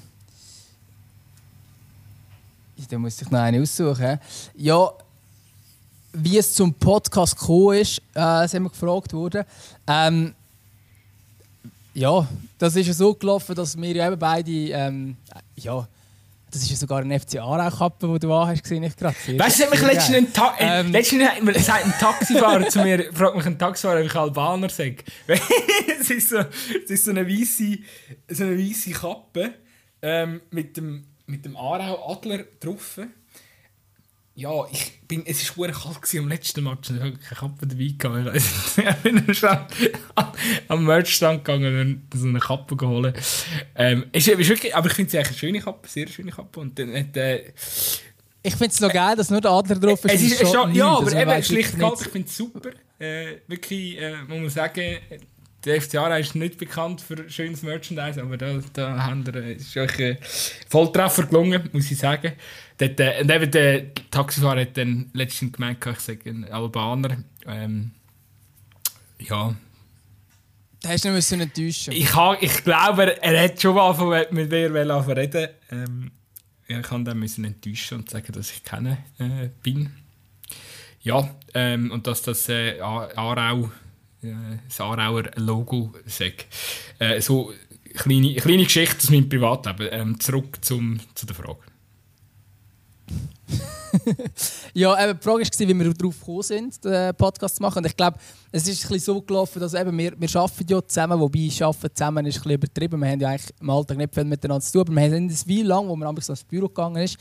[2.90, 4.20] da muss ich noch eine aussuchen.
[4.56, 4.90] Ja,
[6.14, 9.44] wie es zum Podcast gekommen ist, äh, sind wir gefragt worden.
[9.86, 10.34] Ähm,
[11.94, 12.26] ja,
[12.58, 15.18] das ist ja so gelaufen, dass wir eben beide ähm,
[15.58, 15.86] ja,
[16.52, 19.16] Das ist ja sogar eine FC Aarau-Kappe, die du anhast, gesehen ich gerade.
[19.16, 21.24] Weißt du, hat mich letztens ein, Ta äh, ähm, letztens
[21.70, 24.98] hat ein Taxifahrer zu mir, fragt mich ein Taxifahrer, ob ich Albaner sage.
[26.00, 27.78] es ist so, es ist so eine weiße,
[28.30, 29.54] so eine weiße Kappe
[30.02, 33.00] ähm, mit dem, mit dem Aarau-Adler drauf.
[34.40, 36.92] Ja, ich bin, es war sehr kalt am letzten Match.
[36.92, 38.38] Ich habe keine Kappe dabei gehabt.
[38.38, 39.58] Ich bin schon
[40.70, 43.20] am Merchstand gegangen und so eine Kappe geholt.
[43.76, 46.62] Ähm, ist, ist wirklich, aber ich finde sie eigentlich eine schöne Kappe, sehr schöne Kappe.
[46.62, 47.52] Und dann hat, äh,
[48.42, 50.14] ich finde es noch geil, dass nur der Adler drauf ist.
[50.14, 52.00] Es ist, ist schon, ja, aber eben schlicht kalt.
[52.00, 52.70] Ich finde es super.
[52.98, 55.00] Äh, wirklich, äh, muss man sagen,
[55.66, 59.54] der FC Aarau ist nicht bekannt für schönes Merchandise, aber da, da haben wir, äh,
[59.56, 60.18] ist euch ein
[60.70, 62.32] Volltreffer gelungen, muss ich sagen.
[62.80, 67.24] Dort, äh, und eben der Taxifahrer hat dann letztens gemeint, ich sage ein Albaner.
[67.46, 67.92] Ähm,
[69.20, 69.54] ja.
[70.82, 74.74] Da hast du nicht enttäuschen ich, ha, ich glaube, er, hat schon mal mit mir
[75.18, 76.12] reden ähm,
[76.68, 79.92] Ich kann dann müssen enttäuschen und sagen, dass ich kenne äh, bin.
[81.02, 83.72] Ja, ähm, und dass das äh, Aarau
[84.22, 86.46] das Aarauer Logo sage.
[87.00, 87.54] Äh, so
[87.94, 89.88] kleine, kleine Geschichte aus meinem Privatleben.
[89.92, 91.69] Ähm, zurück zum, zu der Frage.
[94.74, 97.80] ja, eben, die Frage war, wie wir darauf gekommen sind, den Podcast zu machen.
[97.80, 98.18] Und ich glaube,
[98.52, 102.26] es ist ein so gelaufen, dass eben wir, wir arbeiten ja zusammen, wobei arbeiten zusammen
[102.26, 103.00] ist ein übertrieben.
[103.00, 105.48] Wir haben ja eigentlich im Alltag nicht viel miteinander zu tun, aber wir haben das
[105.48, 107.18] wie lang, wo man ins Büro gegangen ist,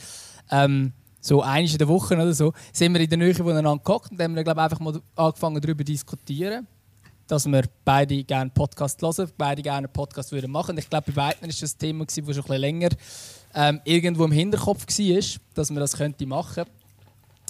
[0.51, 4.11] ähm, so einmal in der Woche oder so, sind wir in der Nähe voneinander gehockt
[4.11, 6.67] und haben wir, glaube einfach mal angefangen darüber zu diskutieren
[7.29, 10.75] dass wir beide gerne Podcast hören, beide gerne einen Podcast würden machen.
[10.79, 12.89] Ich glaube, bei beiden war das ein Thema, das schon ein bisschen länger
[13.53, 16.65] ähm, irgendwo im Hinterkopf war, dass wir das könnte machen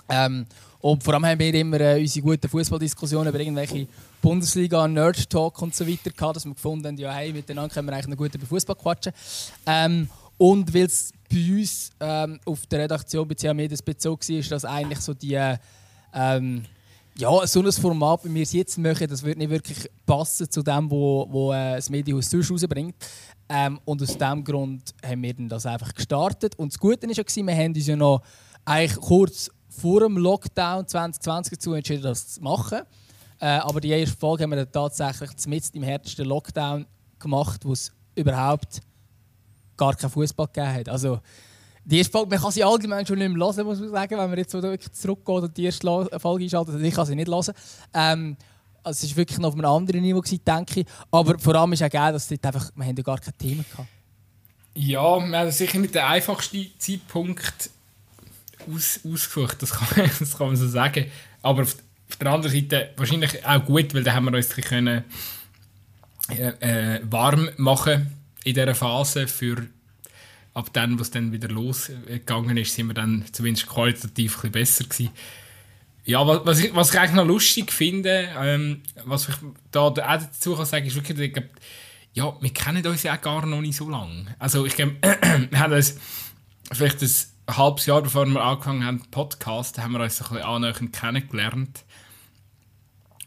[0.10, 0.45] ähm,
[0.82, 3.88] und vor allem haben wir immer äh, unsere guten Fußballdiskussionen über irgendwelche
[4.22, 7.88] Bundesliga, Nerd Talk und so weiter gehabt, dass wir gefunden haben, ja, hey, miteinander können
[7.88, 9.12] wir eigentlich noch gut über Fußball quatschen.
[9.66, 14.36] Ähm, und weil es bei uns ähm, auf der Redaktion bei CA Medias Bezug war,
[14.38, 15.38] ist das eigentlich so die
[16.14, 16.64] ähm,
[17.18, 20.64] ja, so ein Format, wie wir es jetzt machen, das wird nicht wirklich passen zu
[20.64, 22.95] dem, wo, wo äh, das Medienhaus sonst rausbringt.
[23.50, 26.56] Ähm, und aus diesem Grund haben wir das einfach gestartet.
[26.58, 28.22] Und das Gute war ja, wir haben uns ja noch
[28.64, 32.82] eigentlich kurz vor dem Lockdown 2020 dazu entschieden, das zu machen.
[33.39, 36.86] Äh, aber die erste Folge haben wir dann tatsächlich mitten im härtesten Lockdown
[37.18, 38.82] gemacht, wo es überhaupt
[39.78, 40.89] gar keinen Fußball gegeben hat.
[40.89, 41.20] Also,
[41.86, 44.30] die erste Folge, man kann sie allgemein schon nicht mehr hören, muss man sagen, wenn
[44.30, 46.76] man jetzt wirklich zurückgeht und die erste Folge einschaltet.
[46.76, 47.54] Also ich kann sie nicht hören.
[47.93, 48.38] Ähm,
[48.84, 50.86] also es war wirklich noch auf einem anderen Niveau, gewesen, denke ich.
[51.12, 53.88] Aber vor allem ist auch geil, dass dort einfach, wir ja gar kein Thema hatten.
[54.76, 57.70] Ja, wir haben sicher nicht den einfachsten Zeitpunkt
[58.74, 61.06] aus, ausgesucht, das kann, das kann man so sagen.
[61.42, 61.76] Aber auf,
[62.10, 65.04] auf, der anderen Seite wahrscheinlich auch gut, weil da haben wir uns ein können,
[66.30, 68.14] äh, äh, warm machen
[68.44, 69.68] in dieser Phase für
[70.54, 75.10] ab dann, was dann wieder losgegangen ist, sind wir dann zumindest qualitativ ein besser gewesen.
[76.06, 79.36] Ja, was ich, was ich eigentlich noch lustig finde, ähm, was ich
[79.72, 81.50] da auch dazu kann sagen, ist wirklich, ich glaube,
[82.14, 84.36] ja, wir kennen uns ja gar noch nicht so lange.
[84.39, 84.95] Also ich glaube,
[85.50, 85.97] wir haben uns
[86.72, 90.93] vielleicht ein halbes Jahr, bevor wir angefangen haben, Podcast, haben wir uns ein bisschen annähernd
[90.93, 91.86] kennengelernt.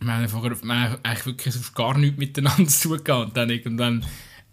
[0.00, 4.04] Wir haben, vorher, wir haben eigentlich wirklich gar nichts miteinander zu und dann irgendwann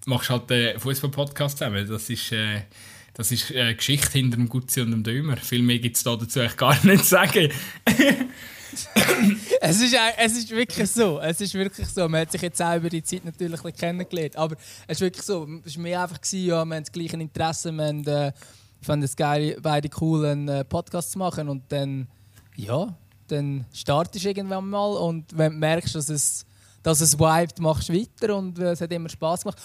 [0.06, 1.88] machst halt den Fußball-Podcast zusammen.
[1.88, 2.62] Das ist, äh,
[3.20, 5.36] das ist äh, Geschichte hinter dem Gutzi und dem Dömer.
[5.36, 7.52] Viel mehr gibt es da dazu eigentlich gar nicht zu sagen.
[9.62, 11.20] es, ist, es ist wirklich so.
[11.20, 12.08] Es ist wirklich so.
[12.08, 14.38] Man hat sich jetzt auch über die Zeit natürlich kennengelernt.
[14.38, 14.56] Aber
[14.88, 15.46] es ist wirklich so.
[15.66, 17.74] Es war mehr einfach, gewesen, ja, wir haben das gleiche Interesse.
[17.74, 18.32] Wir haben, äh,
[18.82, 21.50] fanden es geil, beide cool, einen äh, Podcast zu machen.
[21.50, 22.08] Und dann,
[22.56, 22.98] ja,
[23.28, 24.96] dann startest du irgendwann mal.
[24.96, 26.46] Und wenn du merkst, dass es,
[26.84, 28.38] dass es vibet, machst du weiter.
[28.38, 29.58] Und äh, es hat immer Spaß gemacht.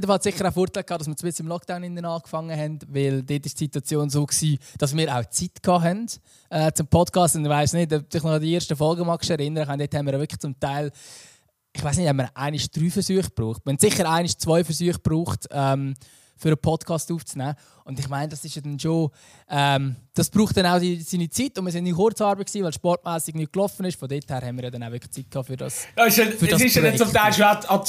[0.00, 3.44] Fall hat sicher einen Vorteil gehabt, dass wir jetzt im Lockdown angefangen haben, weil dort
[3.44, 6.06] ist die Situation so war, dass wir auch Zeit hatten
[6.48, 7.36] äh, zum Podcast.
[7.36, 9.80] Und ich weiss nicht, ob du dich noch an die erste Folge magst erinnern kannst.
[9.80, 10.90] Dort haben wir wirklich zum Teil,
[11.74, 13.62] ich weiß nicht, haben wir eigentlich drei Versuche gebraucht.
[13.64, 15.94] Wir haben sicher eigentlich zwei Versuche gebraucht, ähm,
[16.42, 17.54] für einen Podcast aufzunehmen.
[17.84, 19.10] Und ich meine, das ist ja dann schon,
[19.48, 22.72] ähm, das braucht dann auch die, seine Zeit und wir sind in Kurzarbeit gewesen, weil
[22.72, 23.98] sportmäßig nicht gelaufen ist.
[23.98, 25.86] Von dort her haben wir ja dann auch wirklich Zeit gehabt für das.
[25.96, 27.80] Ja, ist ja, für es ist ja nicht zum Teil schon an, an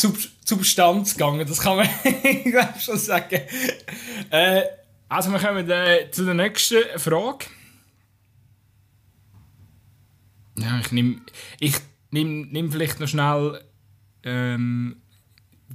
[0.45, 1.89] Substanz gegangen, das kann man
[2.79, 3.41] schon sagen.
[4.29, 4.63] Äh,
[5.09, 7.45] also wir kommen äh, zu der nächsten Frage.
[10.57, 11.21] Ja, ich nehme
[11.59, 11.75] ich
[12.11, 13.61] nehm, nehm vielleicht noch schnell
[14.23, 15.02] ähm,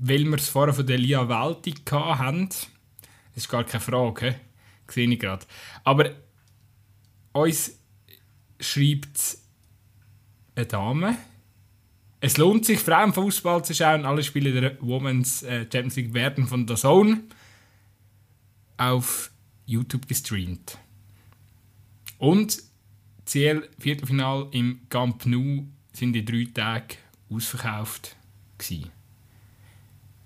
[0.01, 2.67] weil wir es vorher von der Lia Welti hatten, das
[3.35, 4.35] ist gar keine Frage, he?
[4.93, 5.47] sehe ich gerade.
[5.85, 6.11] Aber
[7.33, 7.79] uns
[8.61, 9.39] schreibt
[10.55, 11.17] eine Dame,
[12.21, 14.05] es lohnt sich, Frauenfußball zu schauen.
[14.05, 17.23] Alle Spiele der Women's äh, Champions League werden von der Zone
[18.77, 19.31] auf
[19.67, 20.79] YouTube gestreamt.
[22.19, 22.61] Und
[23.25, 26.97] CL Viertelfinal im Camp Nou sind in drei Tagen
[27.31, 28.17] ausverkauft
[28.57, 28.98] gewesen.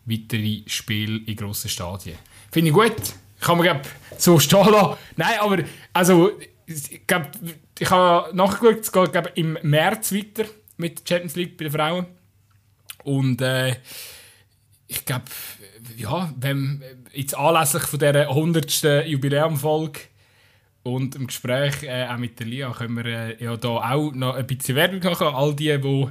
[0.05, 2.19] Weitere Spiele in grossen Stadien.
[2.51, 3.15] Finde ich gut.
[3.41, 3.83] Kann man glaub,
[4.19, 4.97] so stehen lassen.
[5.17, 5.59] Nein, aber
[5.93, 6.33] also,
[6.67, 7.31] ich, glaub,
[7.79, 10.45] ich habe nachgeschaut, es geht glaub, im März weiter
[10.77, 12.07] mit der Champions League bei den Frauen.
[13.05, 13.77] Und äh,
[14.87, 15.25] ich glaube,
[15.97, 16.83] ja, wenn
[17.13, 19.07] jetzt anlässlich von dieser 100.
[19.07, 20.01] Jubiläumfolge
[20.83, 24.35] und im Gespräch äh, auch mit der Lia können wir äh, ja da auch noch
[24.35, 25.29] ein bisschen Werbung machen.
[25.29, 26.09] All die, die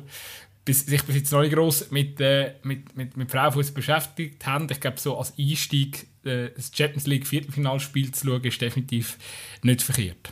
[0.71, 4.67] bis, sich bis jetzt noch nicht gross mit, äh, mit, mit, mit Frauenfußball beschäftigt haben.
[4.71, 9.17] Ich glaube, so als Einstieg äh, das Champions League Viertelfinalspiel zu schauen, ist definitiv
[9.63, 10.31] nicht verkehrt.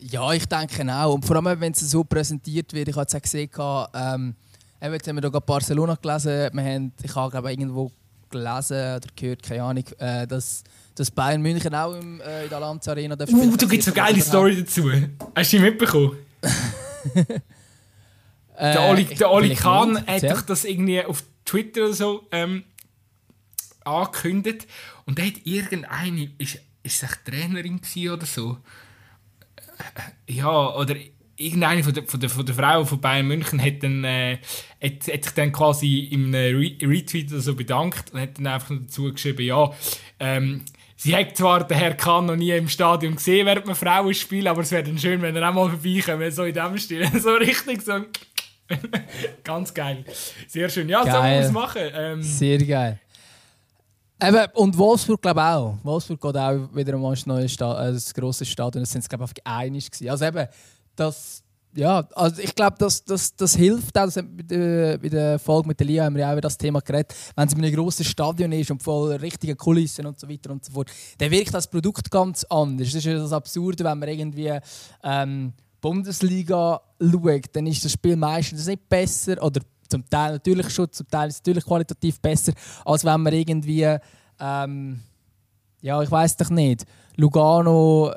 [0.00, 1.14] Ja, ich denke auch.
[1.14, 3.48] Und vor allem, wenn es so präsentiert wird, ich habe es auch gesehen,
[3.94, 4.34] ähm,
[4.80, 7.92] jetzt haben wir hier Barcelona gelesen, wir haben, ich habe glaube irgendwo
[8.28, 10.64] gelesen oder gehört, keine Ahnung, äh, dass,
[10.96, 13.94] dass Bayern München auch im, äh, in der Allianz Arena darf Uh, du gibst eine
[13.94, 14.90] geile Story dazu.
[15.34, 16.16] Hast du die mitbekommen?
[18.58, 22.64] der äh, Oli, der Oli Kahn hat doch das irgendwie auf Twitter oder so ähm,
[23.84, 24.66] angekündigt.
[25.06, 27.80] Und da hat irgendeine, ist, ist es Trainerin
[28.10, 28.58] oder so,
[30.28, 30.96] ja, oder
[31.36, 34.38] irgendeine von der, von der, von der Frauen von Bayern München hat, dann, äh,
[34.82, 38.74] hat, hat sich dann quasi im Re Retweet oder so bedankt und hat dann einfach
[38.80, 39.70] dazu geschrieben, ja,
[40.20, 40.64] ähm,
[40.96, 44.46] sie hat zwar den Herr Kahn noch nie im Stadion gesehen, während wir Frauen spielen,
[44.46, 47.34] aber es wäre dann schön, wenn er auch mal vorbeikommt, so in dem Stil, so
[47.34, 48.04] richtig so...
[49.44, 50.04] Ganz geil.
[50.48, 50.88] Sehr schön.
[50.88, 51.12] Ja, geil.
[51.12, 51.92] so muss man es machen.
[51.94, 53.00] Ähm, Sehr geil.
[54.22, 55.76] Eben, und Wolfsburg glaube ich auch.
[55.82, 58.82] Wolfsburg geht auch wieder einmal ins neue Sta äh, das grosse Stadion.
[58.82, 60.08] Das sind es glaube ich einig gewesen.
[60.08, 60.46] Also eben,
[60.96, 61.42] das,
[61.74, 64.04] ja, also ich glaube, das, das, das hilft auch.
[64.04, 66.56] Das bei, der, bei der Folge mit der Lia haben wir ja auch über das
[66.56, 67.14] Thema geredet.
[67.34, 70.64] Wenn es in einem grossen Stadion ist und voll richtige Kulissen und so weiter und
[70.64, 72.86] so fort, dann wirkt das Produkt ganz anders.
[72.88, 74.58] Das ist ja das Absurde, wenn man irgendwie
[75.02, 75.52] ähm,
[75.84, 81.06] Bundesliga schaut, dann ist das Spiel meistens nicht besser oder zum Teil natürlich schon, zum
[81.08, 82.54] Teil ist es natürlich qualitativ besser,
[82.86, 83.98] als wenn man irgendwie,
[84.40, 85.00] ähm,
[85.82, 88.14] ja, ich weiß doch nicht, Lugano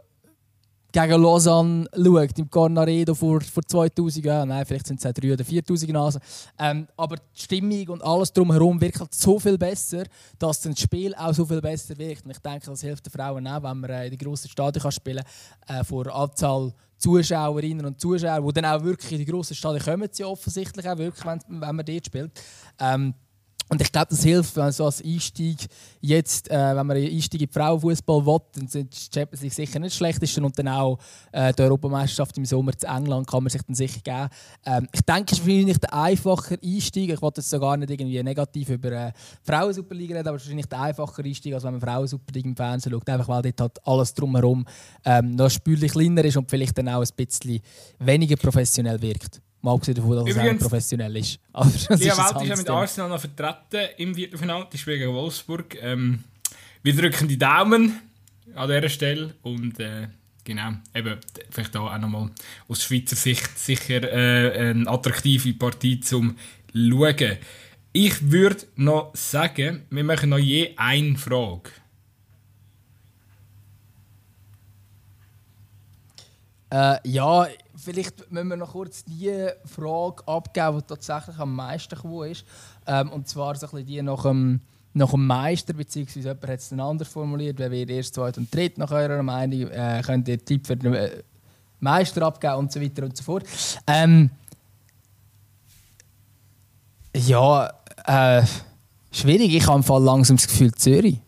[0.98, 5.34] gegen Lausanne schaut, im Cornaredo vor, vor 2000 Jahren, nein, vielleicht sind es auch 3
[5.34, 6.22] oder 4000 Nasen.
[6.58, 10.06] Ähm, aber die Stimmung und alles drumherum wirkt halt so viel besser,
[10.39, 12.26] dass das Spiel auch so viel besser wirkt.
[12.26, 15.24] Und ich denke, das hilft den Frauen auch, wenn man in die grossen Stadien spielen
[15.68, 19.84] kann, äh, vor Anzahl Zuschauerinnen und Zuschauer, die dann auch wirklich in die grossen Stadien
[19.84, 22.32] kommen, sie offensichtlich auch wirklich, wenn, wenn man dort spielt.
[22.80, 23.14] Ähm,
[23.70, 25.68] und ich glaube, das hilft, wenn man so als Einstieg
[25.99, 29.95] jetzt, äh, wenn man Einstieg in Frauenfußball will, dann sind die Champions League sicher nicht
[29.95, 30.97] schlecht und dann auch
[31.32, 34.30] äh, die Europameisterschaft im Sommer zu England kann man sich dann sicher geben.
[34.65, 37.11] Ähm, ich denke, es ist wahrscheinlich der einfache Einstieg.
[37.11, 39.11] Ich wollte jetzt sogar nicht irgendwie negativ über äh,
[39.43, 42.93] Frauen-Superliga reden, aber es ist wahrscheinlich der einfache Einstieg, als wenn man Frauen-Superliga im Fernsehen
[42.93, 43.09] schaut.
[43.09, 44.65] Einfach weil dort halt alles drumherum
[45.03, 47.59] ähm, noch spürlich kleiner ist und vielleicht dann auch ein bisschen
[47.99, 49.41] weniger professionell wirkt.
[49.62, 51.39] Mal abgesehen davon, dass Übrigens, es professionell ist.
[51.53, 54.68] Aber Lia ist Welt ist ja mit Arsenal noch vertreten im Viertelfinale.
[54.72, 55.78] Die spielen gegen Wolfsburg.
[55.82, 56.24] Ähm,
[56.84, 57.99] wir drücken die Daumen
[58.55, 59.34] an dieser Stelle.
[59.41, 60.08] Und äh,
[60.43, 61.18] genau, eben,
[61.49, 62.30] vielleicht auch nochmal
[62.68, 66.38] aus Schweizer Sicht sicher äh, eine attraktive Partie zum
[66.74, 67.38] Schauen.
[67.93, 71.72] Ich würde noch sagen, wir machen noch je eine Frage.
[76.70, 77.47] Äh, ja,
[77.88, 82.44] vielleicht müssen wir noch kurz die Frage abgeben, die tatsächlich am meisten gekommen ist.
[82.86, 84.60] Ähm, und zwar so ein die nach dem,
[84.94, 88.54] nach dem Meister, beziehungsweise jemand hat es dann anders formuliert, wer wird erst, zweit und
[88.54, 91.24] dritt nach eurer Meinung, äh, könnt ihr Tipp für den äh,
[91.80, 93.46] Meister abgeben und so weiter und so fort.
[93.86, 94.32] Ähm,
[97.16, 97.72] ja,
[98.06, 98.44] äh,
[99.12, 99.54] schwierig.
[99.56, 101.22] Ich habe im Fall langsam das Gefühl Zürich.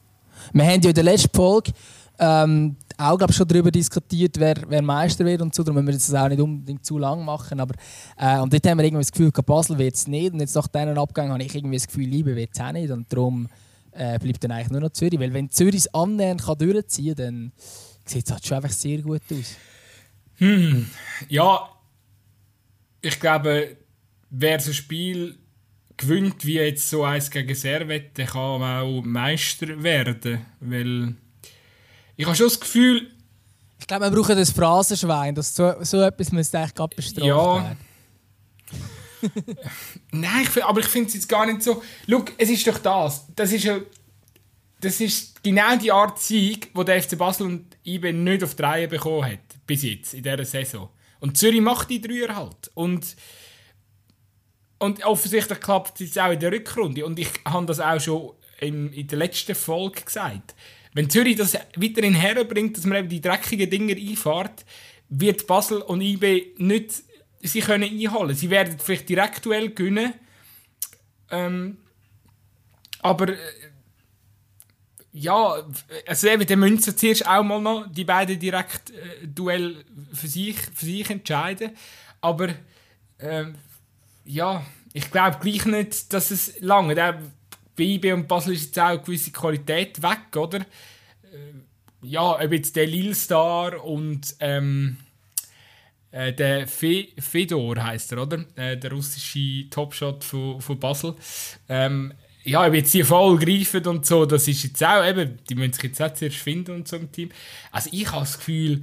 [0.52, 1.72] Wir haben ja in der letzten Folge
[2.20, 5.64] ähm, auch glaub, schon darüber diskutiert, wer, wer Meister wird und so.
[5.64, 7.60] Darum müssen wir das auch nicht unbedingt zu lang machen.
[7.60, 7.74] Aber,
[8.18, 10.34] äh, und dort haben wir irgendwie das Gefühl, Basel wird es nicht.
[10.34, 12.92] Und jetzt nach diesen Abgängen habe ich irgendwie das Gefühl, Liebe wird es auch nicht.
[12.92, 13.48] Und darum
[13.92, 15.20] äh, bleibt dann eigentlich nur noch Zürich.
[15.20, 17.52] Weil wenn Zürich es annähernd kann durchziehen kann, dann
[18.06, 19.56] sieht es halt schon einfach sehr gut aus.
[20.36, 20.88] Hm,
[21.30, 21.70] ja,
[23.02, 23.78] ich glaube,
[24.30, 25.38] wer so ein Spiel
[25.96, 30.42] gewinnt, wie jetzt so eins gegen Servette, kann auch Meister werden.
[30.60, 31.16] Weil
[32.20, 33.10] ich habe schon das Gefühl...
[33.80, 35.34] Ich glaube, wir brauchen das Phrasenschwein.
[35.34, 37.64] Das so, so etwas müsste eigentlich gerade bestraft ja.
[37.64, 37.78] werden.
[40.12, 41.82] Nein, ich, aber ich finde es jetzt gar nicht so...
[42.10, 43.26] Schau, es ist doch das.
[43.34, 43.80] Das ist ja...
[44.82, 48.64] Das ist genau die Art Sieg, die der FC Basel und IB nicht auf die
[48.64, 49.40] Reihe bekommen hat.
[49.66, 50.90] Bis jetzt, in dieser Saison.
[51.22, 52.70] Und Zürich macht die Dreier halt.
[52.74, 53.16] Und...
[54.78, 57.06] Und offensichtlich klappt es auch in der Rückrunde.
[57.06, 60.54] Und ich habe das auch schon in, in der letzten Folge gesagt
[60.94, 64.66] wenn Zürich das weiterhin herbringt, dass man eben die dreckigen Dinger einfahrt,
[65.10, 67.04] wird Basel und IB nicht
[67.42, 68.36] sie können einholen.
[68.36, 70.14] Sie werden vielleicht direkt Duell gewinnen,
[71.32, 71.78] ähm,
[73.02, 73.38] aber äh,
[75.12, 75.64] ja,
[76.06, 79.84] also eben, der Münzer zuerst auch mal noch die beiden direkt äh, Duell
[80.14, 81.72] für sich, für sich entscheiden.
[82.22, 82.50] Aber
[83.18, 83.46] äh,
[84.26, 86.96] ja, ich glaube gleich nicht, dass es lange.
[87.80, 90.60] Bei IB und Basel ist jetzt auch eine gewisse Qualität weg, oder?
[90.60, 91.54] Äh,
[92.02, 94.98] ja, ob jetzt der Lille-Star und ähm,
[96.12, 98.44] äh, der Fe Fedor heißt er, oder?
[98.58, 101.16] Äh, der russische Topshot von, von Basel.
[101.70, 102.14] Ähm,
[102.44, 105.74] ja, ob jetzt die voll greifen und so, das ist jetzt auch eben, die müssen
[105.74, 107.30] sich jetzt auch zuerst finden und so im Team.
[107.72, 108.82] Also ich habe das Gefühl,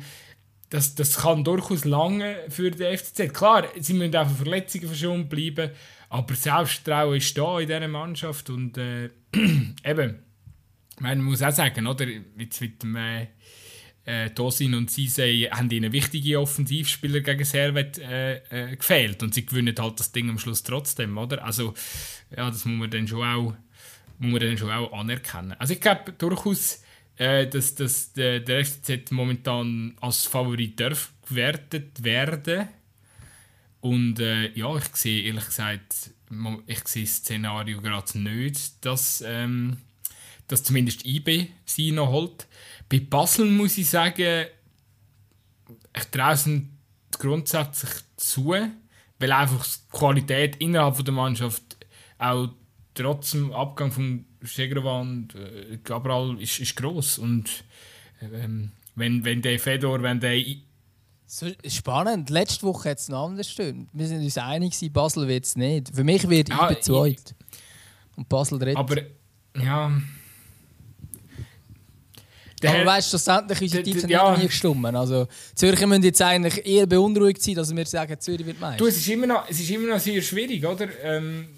[0.70, 3.34] dass das kann durchaus lange für den FCZ.
[3.34, 5.70] Klar, sie müssen auch von Verletzungen verschont bleiben,
[6.08, 9.10] aber Selbstvertrauen ist da in dieser Mannschaft und äh,
[9.84, 10.18] eben,
[11.00, 12.06] man muss auch sagen, oder,
[12.38, 13.26] jetzt mit dem äh,
[14.06, 19.44] äh, Tosin und Sisei haben ihnen wichtige Offensivspieler gegen Servet äh, äh, gefehlt und sie
[19.44, 21.44] gewinnen halt das Ding am Schluss trotzdem, oder?
[21.44, 21.74] Also
[22.30, 23.54] ja, das muss man dann schon auch,
[24.18, 25.54] muss man dann schon auch anerkennen.
[25.58, 26.84] Also ich glaube durchaus,
[27.16, 32.68] äh, dass, dass der, FCZ momentan als Favorit darf gewertet werden
[33.80, 36.10] und äh, ja, ich sehe ehrlich gesagt,
[36.66, 39.78] ich sehe das Szenario gerade nicht, dass, ähm,
[40.48, 42.46] dass zumindest IB sie noch holt.
[42.88, 44.46] Bei Basel muss ich sagen,
[45.96, 46.48] ich traue es
[47.18, 48.54] grundsätzlich zu,
[49.18, 51.76] weil einfach die Qualität innerhalb der Mannschaft
[52.18, 52.50] auch
[52.94, 57.18] trotz dem Abgang von Stegrovan und äh, Gabral ist, ist gross.
[57.18, 57.64] Und
[58.20, 60.36] ähm, wenn, wenn der Fedor, wenn der
[61.66, 62.30] spannend.
[62.30, 63.88] Letzte Woche hat es noch anders gestimmt.
[63.92, 65.94] Wir sind uns einig, Basel wird es nicht.
[65.94, 67.34] Für mich wird ja, IB zweit.
[68.16, 68.76] Und Basel dritt.
[68.76, 68.96] Aber,
[69.60, 69.92] ja...
[72.62, 74.36] Der aber weißt du, schlussendlich ist die Tipps ja.
[74.36, 74.86] nie gestimmt.
[74.86, 78.78] Also, Zürcher müssen jetzt eigentlich eher beunruhigt sein, dass wir sagen, Zürich wird Meister.
[78.78, 80.88] Du, es ist immer noch, es ist immer noch sehr schwierig, oder?
[81.02, 81.48] Ähm,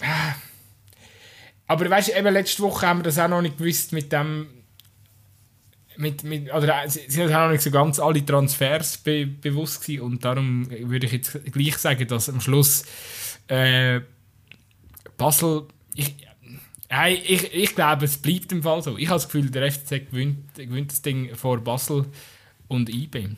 [0.00, 0.04] äh,
[1.66, 4.46] aber weißt du, eben letzte Woche haben wir das auch noch nicht gewusst mit dem.
[6.02, 10.24] Mit, mit, oder sie sind auch nicht so ganz alle Transfers be, bewusst gewesen und
[10.24, 12.84] darum würde ich jetzt gleich sagen, dass am Schluss
[13.46, 14.00] äh,
[15.16, 15.68] Basel.
[15.94, 16.16] Ich,
[16.90, 18.98] Nein, ich, ich glaube, es bleibt im Fall so.
[18.98, 22.04] Ich habe das Gefühl, der FCZ gewinnt, gewinnt das Ding vor Basel
[22.68, 23.28] und IB.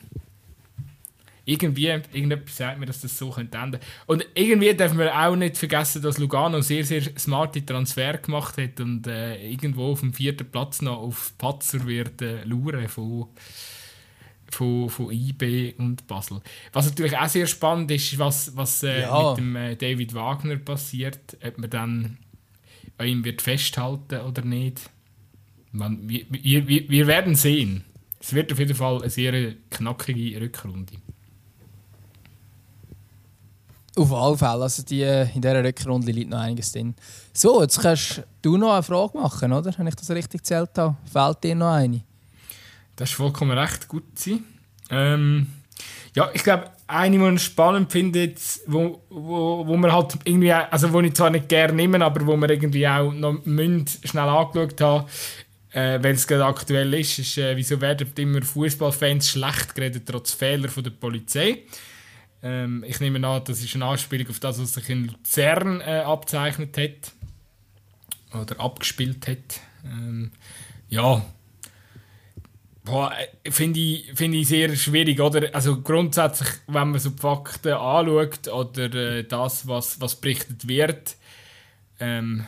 [1.47, 3.79] Irgendwie, irgendetwas sagt mir, dass das so könnte enden.
[4.07, 8.79] Und irgendwie dürfen wir auch nicht vergessen, dass Lugano sehr, sehr smarte Transfer gemacht hat
[8.79, 13.27] und äh, irgendwo auf dem vierten Platz noch auf Patzer wird äh, luren von,
[14.49, 16.41] von, von IB und Basel.
[16.73, 19.29] Was natürlich auch sehr spannend ist, was, was äh, ja.
[19.29, 22.17] mit dem äh, David Wagner passiert, ob man dann
[22.97, 24.89] an ihm wird festhalten oder nicht.
[25.71, 27.83] Man, wir, wir, wir werden sehen.
[28.19, 30.93] Es wird auf jeden Fall eine sehr knackige Rückrunde.
[33.95, 34.63] Auf alle Fälle.
[34.63, 36.95] Also die, in dieser Rückrunde liegt noch einiges drin.
[37.33, 39.73] So, jetzt kannst du noch eine Frage machen, oder?
[39.77, 40.95] Wenn ich das richtig gezählt habe.
[41.11, 42.01] Fällt dir noch eine?
[42.95, 44.03] Das ist vollkommen recht gut.
[44.89, 45.47] Ähm,
[46.13, 48.33] ja, ich glaube, eine, die ich spannend finde,
[48.67, 52.37] wo, wo, wo man halt irgendwie, also wo ich zwar nicht gerne nehme, aber wo
[52.37, 55.07] man irgendwie auch noch schnell angeschaut haben,
[55.71, 60.31] äh, wenn es gerade aktuell ist, ist, äh, wieso werden immer Fußballfans schlecht geredet, trotz
[60.31, 61.63] Fehler von der Polizei.
[62.45, 66.03] Ähm, ich nehme an, das ist eine Anspielung auf das, was sich in Luzern äh,
[66.05, 67.11] abzeichnet hat
[68.39, 69.61] oder abgespielt hat.
[69.83, 70.31] Ähm,
[70.87, 71.25] ja,
[72.87, 75.55] äh, finde ich, find ich sehr schwierig, oder?
[75.55, 81.15] Also grundsätzlich, wenn man so die Fakten anschaut oder äh, das, was, was berichtet wird,
[81.99, 82.45] ähm,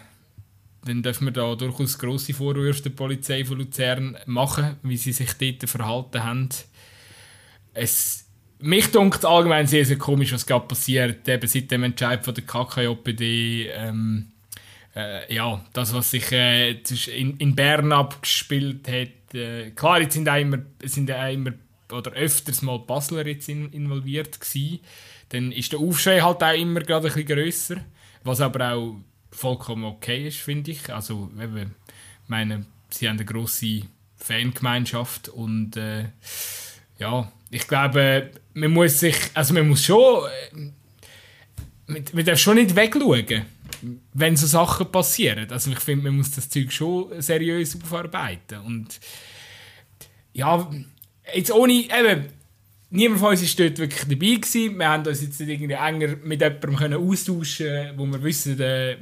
[0.85, 5.33] dann dürfen wir da durchaus grosse Vorwürfe der Polizei von Luzern machen, wie sie sich
[5.33, 6.49] dort verhalten haben.
[7.73, 8.26] Es,
[8.59, 12.43] mich dunkt allgemein sehr, sehr komisch, was gerade passiert, eben seit dem Entscheid von der
[12.43, 14.31] KKJPD, ähm,
[14.95, 20.27] äh, ja, das, was sich äh, in, in Bern abgespielt hat, äh, klar, jetzt sind
[20.27, 21.53] auch immer, sind auch immer
[21.91, 24.79] oder öfters mal Basler jetzt in, involviert gewesen.
[25.29, 27.77] Dann ist der Aufschrei halt auch immer gerade ein bisschen grösser,
[28.23, 28.95] was aber auch
[29.31, 30.93] vollkommen okay ist, finde ich.
[30.93, 31.75] Also, eben,
[32.27, 33.83] meine, sie haben eine grosse
[34.17, 36.05] Fangemeinschaft und äh,
[36.97, 40.25] ja, ich glaube, man muss sich, also man muss schon,
[40.55, 43.45] äh, man, darf schon nicht wegschauen,
[44.13, 45.49] wenn so Sachen passieren.
[45.51, 48.99] Also ich finde, man muss das Zeug schon seriös aufarbeiten und
[50.33, 50.69] ja,
[51.33, 52.25] jetzt ohne, eben,
[52.89, 54.77] niemand von uns ist dort wirklich dabei gewesen.
[54.77, 58.97] Wir haben uns jetzt nicht irgendwie enger mit jemandem können austauschen wo wir wissen, der,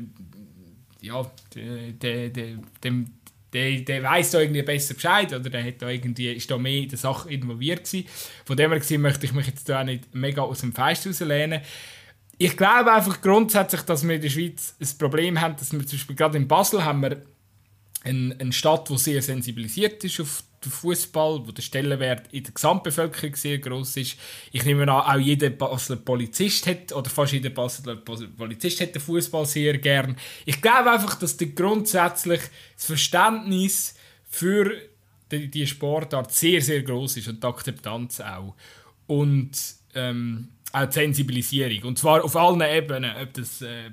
[1.01, 3.07] ja, der, der, dem,
[3.55, 6.83] der, der weiß da irgendwie besser Bescheid oder der hat da irgendwie, ist da mehr
[6.83, 8.07] in der Sache involviert gewesen.
[8.43, 11.07] Von dem her gesehen möchte ich mich jetzt da auch nicht mega aus dem Feist
[11.07, 11.61] rauslehnen.
[12.37, 15.97] Ich glaube einfach grundsätzlich, dass wir in der Schweiz ein Problem haben, dass wir zum
[15.97, 17.23] Beispiel gerade in Basel haben wir
[18.03, 22.53] eine, eine Stadt, die sehr sensibilisiert ist auf den Fußball, wo der Stellenwert in der
[22.53, 24.17] Gesamtbevölkerung sehr groß ist.
[24.51, 29.01] Ich nehme an, auch jeder Basler Polizist hat oder fast jeder Basler Polizist hat den
[29.01, 30.17] Fußball sehr gern.
[30.45, 32.41] Ich glaube einfach, dass der grundsätzlich
[32.75, 33.95] das Verständnis
[34.27, 34.71] für
[35.31, 38.55] die, die Sportart sehr sehr groß ist und die Akzeptanz auch
[39.07, 39.51] und
[39.93, 43.91] ähm, auch die Sensibilisierung und zwar auf allen Ebenen, ob das äh,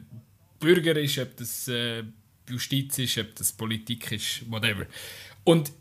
[0.58, 2.04] Bürger ist, ob das äh,
[2.48, 4.86] Justiz ist, ob das Politik ist, whatever.
[5.44, 5.72] Und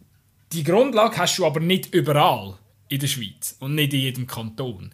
[0.54, 2.58] die Grundlage hast du aber nicht überall
[2.90, 4.94] in der Schweiz und nicht in jedem Kanton.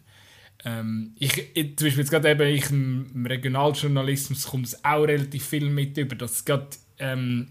[0.64, 5.46] Ähm, ich, ich, zum Beispiel jetzt gerade eben ich im, Regionaljournalismus kommt es auch relativ
[5.46, 7.48] viel mit über, dass gerade ähm,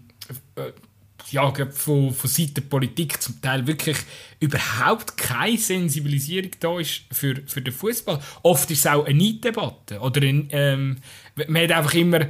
[0.56, 0.72] äh,
[1.30, 3.96] ja, von, von Seiten der Politik zum Teil wirklich
[4.40, 8.20] überhaupt keine Sensibilisierung da ist für, für den Fußball.
[8.42, 10.00] Oft ist es auch eine Neiddebatte.
[10.00, 10.96] Oder ein, ähm,
[11.48, 12.20] man hat einfach immer.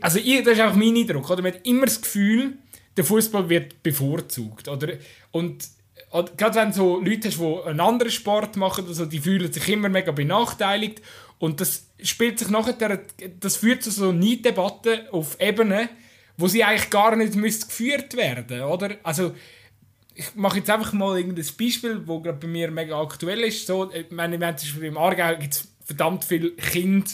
[0.00, 1.30] Also, das ist einfach mein Eindruck.
[1.30, 1.42] Oder?
[1.42, 2.58] Man hat immer das Gefühl,
[2.98, 4.68] der Fußball wird bevorzugt.
[4.68, 4.94] Oder?
[5.30, 5.68] Und
[6.10, 9.68] oder, gerade wenn so Leute hast, die einen anderen Sport machen, also, die fühlen sich
[9.68, 11.02] immer mega benachteiligt.
[11.38, 13.00] Und das spielt sich nachher,
[13.40, 15.88] das führt zu so Neiddebatten auf Ebene,
[16.36, 18.96] wo sie eigentlich gar nicht müsste geführt werden, oder?
[19.02, 19.34] Also
[20.14, 23.66] ich mache jetzt einfach mal irgendein Beispiel, wo gerade bei mir mega aktuell ist.
[23.66, 27.06] So, ich meine, wir zum im Aargau gibt es verdammt viele Kinder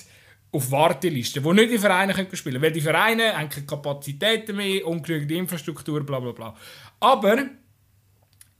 [0.55, 2.63] auf Wartelisten, die nicht in Vereine spielen können.
[2.63, 6.57] Weil die Vereine haben keine Kapazitäten mehr, ungenügend Infrastruktur, bla bla bla.
[7.01, 7.47] Aber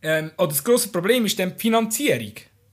[0.03, 2.33] ähm, das grosse Problem ist dann die Finanzierung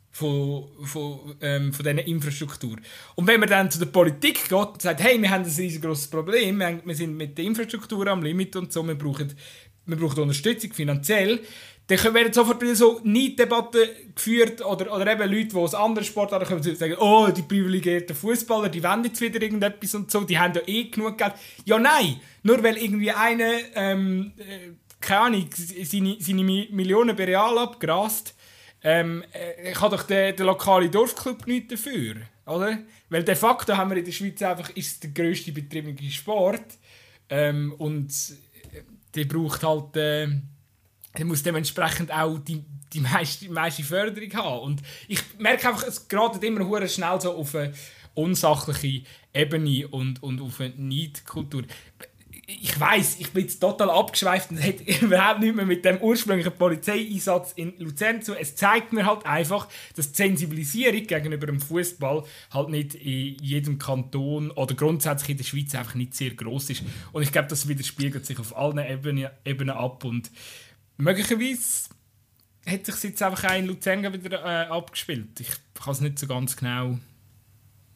[0.10, 2.78] von, von, ähm, von dieser Infrastruktur.
[3.16, 6.10] Und wenn man dann zu der Politik geht und sagt, hey, wir haben ein riesengroßes
[6.10, 9.34] Problem, wir, wir sind mit der Infrastruktur am Limit und so, wir brauchen,
[9.86, 11.40] wir brauchen Unterstützung finanziell,
[11.92, 16.48] dann werden sofort wieder so Neiddebatten geführt oder, oder eben Leute, die aus anderen Sportarten
[16.48, 20.38] kommen und sagen, oh, die privilegierten Fußballer, die wollen jetzt wieder irgendetwas und so, die
[20.38, 21.34] haben ja eh genug Geld.
[21.66, 27.58] Ja, nein, nur weil irgendwie einer, ähm, äh, keine Ahnung, seine, seine Millionen bei Real
[27.58, 28.36] abgrast,
[28.84, 32.16] ähm, äh, kann doch der, der lokale Dorfclub nichts dafür,
[32.46, 32.80] oder?
[33.10, 36.78] Weil de facto haben wir in der Schweiz einfach, ist der grösste betriebene Sport
[37.30, 38.10] ähm, und
[38.74, 38.82] äh,
[39.14, 40.28] der braucht halt, äh,
[41.18, 46.08] der muss dementsprechend auch die, die meiste, meiste Förderung haben und ich merke einfach, es
[46.08, 47.74] gerät immer schnell so auf eine
[48.14, 49.04] unsachliche
[49.34, 51.64] Ebene und, und auf eine Neidkultur
[52.60, 56.54] ich weiß, ich bin jetzt total abgeschweift und hat überhaupt nicht mehr mit dem ursprünglichen
[56.54, 58.36] Polizeieinsatz in Luzern zu.
[58.36, 63.78] Es zeigt mir halt einfach, dass die Sensibilisierung gegenüber dem Fußball halt nicht in jedem
[63.78, 66.84] Kanton oder grundsätzlich in der Schweiz einfach nicht sehr groß ist.
[67.12, 70.32] Und ich glaube, das widerspiegelt sich auf allen Ebenen, Ebenen ab und
[71.02, 71.90] möglicherweise
[72.66, 75.40] hat sich jetzt einfach auch in Luzern wieder äh, abgespielt.
[75.40, 77.00] Ich kann es nicht so ganz genau.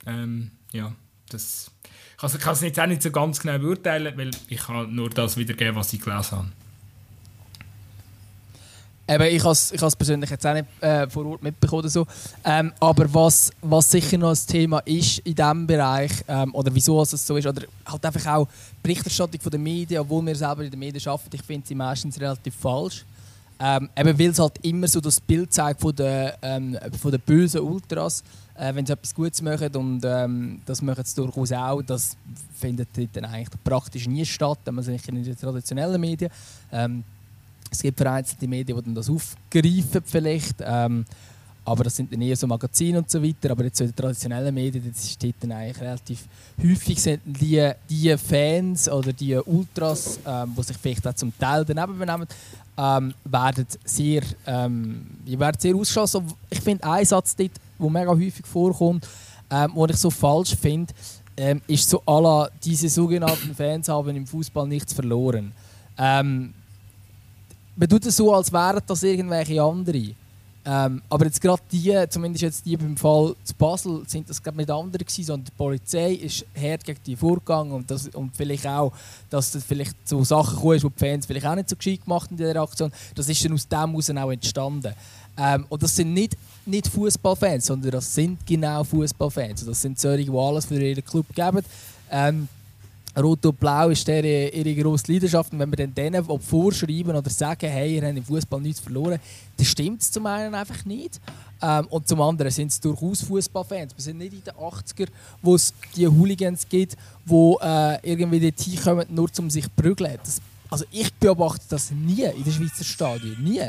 [0.06, 0.96] Ähm, ja,
[1.30, 1.72] das
[2.16, 5.38] ich kann es jetzt auch nicht so ganz genau beurteilen, weil ich kann nur das
[5.38, 6.52] wiedergeben, was ich gelesen habe.
[9.08, 11.88] Eben, ich habe es persönlich jetzt auch nicht äh, vor Ort mitbekommen.
[11.90, 12.08] So.
[12.44, 17.00] Ähm, aber was, was sicher noch ein Thema ist in diesem Bereich, ähm, oder wieso
[17.02, 18.48] es so ist, oder halt einfach auch
[18.82, 22.56] Berichterstattung den Medien, obwohl wir selber in den Medien arbeiten, ich finde sie meistens relativ
[22.56, 23.06] falsch.
[23.60, 27.22] Ähm, eben weil es halt immer so das Bild zeigt von den, ähm, von den
[27.22, 28.24] bösen Ultras
[28.58, 32.16] äh, wenn sie etwas Gutes machen und ähm, das machen sie durchaus auch, das
[32.58, 36.32] findet dann eigentlich praktisch nie statt, man sicher in den traditionellen Medien.
[36.72, 37.04] Ähm,
[37.72, 41.06] es gibt vereinzelte Medien, die das aufgreifen vielleicht, ähm,
[41.66, 43.52] aber das sind dann eher so Magazine und so weiter.
[43.52, 46.26] Aber jetzt so den traditionellen Medien, das steht dann eigentlich relativ
[46.62, 51.66] häufig sind die, die Fans oder die Ultras, ähm, die sich vielleicht auch zum Teil
[51.66, 52.28] daneben benehmen,
[52.78, 55.08] ähm, werden sehr, ähm,
[55.58, 56.32] sehr ausgeschossen.
[56.52, 59.08] Ich finde, ein Satz dort, der mega häufig vorkommt,
[59.50, 60.94] ähm, den ich so falsch finde,
[61.38, 65.52] ähm, ist so la, diese sogenannten Fans haben im Fußball nichts verloren.
[65.98, 66.54] Ähm,
[67.76, 70.16] man tut es so, als wären das irgendwelche andere.
[70.68, 74.72] Ähm, aber jetzt gerade die, zumindest jetzt die beim Fall zu Basel, sind das nicht
[74.72, 78.92] andere gewesen, sondern die Polizei ist hart gegen die vorgegangen und, das, und vielleicht auch,
[79.30, 82.04] dass das vielleicht so Sachen gekommen ist, die die Fans vielleicht auch nicht so gescheit
[82.04, 82.92] gemacht in dieser Aktion.
[83.14, 84.94] Das ist dann aus dem heraus auch entstanden.
[85.38, 89.66] Ähm, und das sind nicht, nicht Fußballfans, sondern das sind genau Fußballfans.
[89.66, 91.64] Das sind solche, die alles für ihren Club geben.
[92.10, 92.48] Ähm,
[93.18, 95.54] Rot und Blau ist der, ihre grosse Leidenschaft.
[95.54, 99.20] Und wenn wir dann denen vorschreiben oder sagen, hey, ihr habt im Fußball nichts verloren,
[99.58, 101.20] dann stimmt es zum einen einfach nicht.
[101.62, 103.96] Ähm, und zum anderen sind es durchaus Fußballfans.
[103.96, 105.08] Wir sind nicht in den 80er,
[105.42, 110.18] wo es die Hooligans gibt, die äh, irgendwie dorthin kommen, nur um sich zu prügeln.
[110.24, 113.62] Das also ich beobachte das nie in den Schweizer Stadien, nie.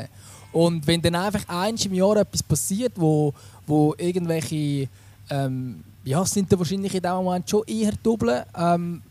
[0.51, 3.33] Und wenn dann einfach eins im Jahr etwas passiert, wo,
[3.65, 4.89] wo irgendwelche,
[5.29, 9.01] ähm, ja, sind dann wahrscheinlich in dem Moment schon eher Doppeln, ähm,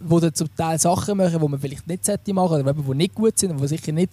[0.00, 3.14] wo dann zum Teil Sachen machen, die man vielleicht nicht sollte machen oder die nicht
[3.14, 4.12] gut sind und die sicher nicht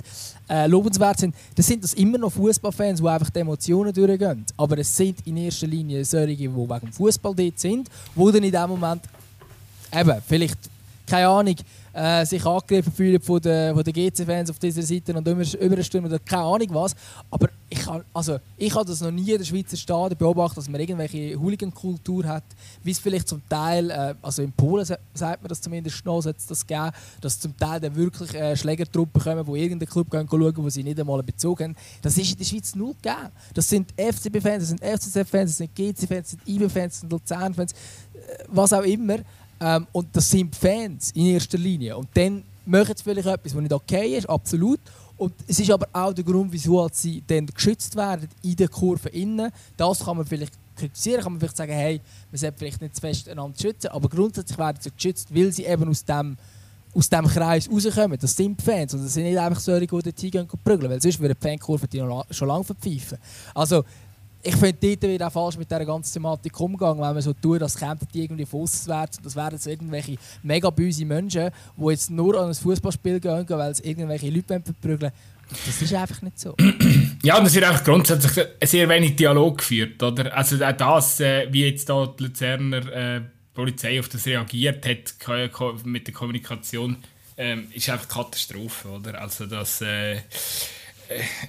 [0.50, 4.46] äh, lobenswert sind, dann sind das immer noch Fußballfans, die einfach die Emotionen durchgehen.
[4.58, 8.44] Aber es sind in erster Linie solche, die wegen dem Fußball dort sind, die dann
[8.44, 9.04] in dem Moment
[9.94, 10.58] eben, vielleicht,
[11.06, 11.56] keine Ahnung,
[11.94, 16.12] äh, sich angegriffen fühlen von den, von den GC-Fans auf dieser Seite und immer überstürmen
[16.12, 16.96] oder keine Ahnung was.
[17.30, 20.82] Aber ich habe also, ich das noch nie in der Schweizer Staaten beobachtet, dass man
[20.82, 22.44] irgendwelche Hooligan-Kultur hat,
[22.84, 26.46] wie es vielleicht zum Teil, äh, also in Polen sagt man das zumindest noch, es
[26.46, 26.92] das geben,
[27.22, 30.84] dass zum Teil dann wirklich äh, Schlägertruppen kommen, die irgendeinen Club gehen schauen, wo sie
[30.84, 31.76] nicht einmal Bezug haben.
[32.02, 33.30] Das ist in der Schweiz null gegeben.
[33.54, 37.72] Das sind FCB-Fans, das sind FCZ-Fans, das sind GC-Fans, das sind IB-Fans, das sind Luzern-Fans,
[37.72, 39.18] äh, was auch immer.
[39.60, 41.98] Ähm, und das sind Fans in erster Linie.
[41.98, 44.80] Und dann machen sie vielleicht etwas, was nicht okay ist, absolut.
[45.18, 48.70] Und es ist aber auch der Grund, wieso halt sie dann geschützt werden in den
[48.70, 49.52] Kurven innen.
[49.78, 52.02] Das kann man vielleicht kritisieren, kann man vielleicht sagen, hey,
[52.32, 55.66] man sollte vielleicht nicht zu fest einander schützen, aber grundsätzlich werden sie geschützt, weil sie
[55.66, 56.38] eben aus dem
[56.96, 58.18] aus diesem Kreis rauskommen.
[58.20, 61.02] Das sind Fans und das sind nicht einfach solche, die dort hingehen und prügeln, weil
[61.02, 63.18] sonst würden die Fankurve die schon lange verpfeifen.
[63.56, 63.84] Also
[64.44, 67.62] ich finde, dort wird auch falsch mit dieser ganzen Thematik umgegangen, wenn man so tut,
[67.62, 72.10] als kämpfen die irgendwie von auswärts das wären jetzt irgendwelche mega böse Menschen, die jetzt
[72.12, 75.12] nur an ein Fußballspiel gehen, weil es irgendwelche Leute verprügeln
[75.66, 76.56] das ist einfach nicht so.
[77.22, 80.36] Ja, und es wird einfach grundsätzlich sehr wenig Dialog geführt, oder?
[80.36, 83.22] Also auch das, äh, wie jetzt da die Luzerner äh,
[83.54, 85.16] Polizei auf das reagiert hat
[85.86, 86.98] mit der Kommunikation,
[87.38, 89.22] ähm, ist einfach Katastrophe, oder?
[89.22, 89.82] Also das...
[89.82, 90.18] Äh,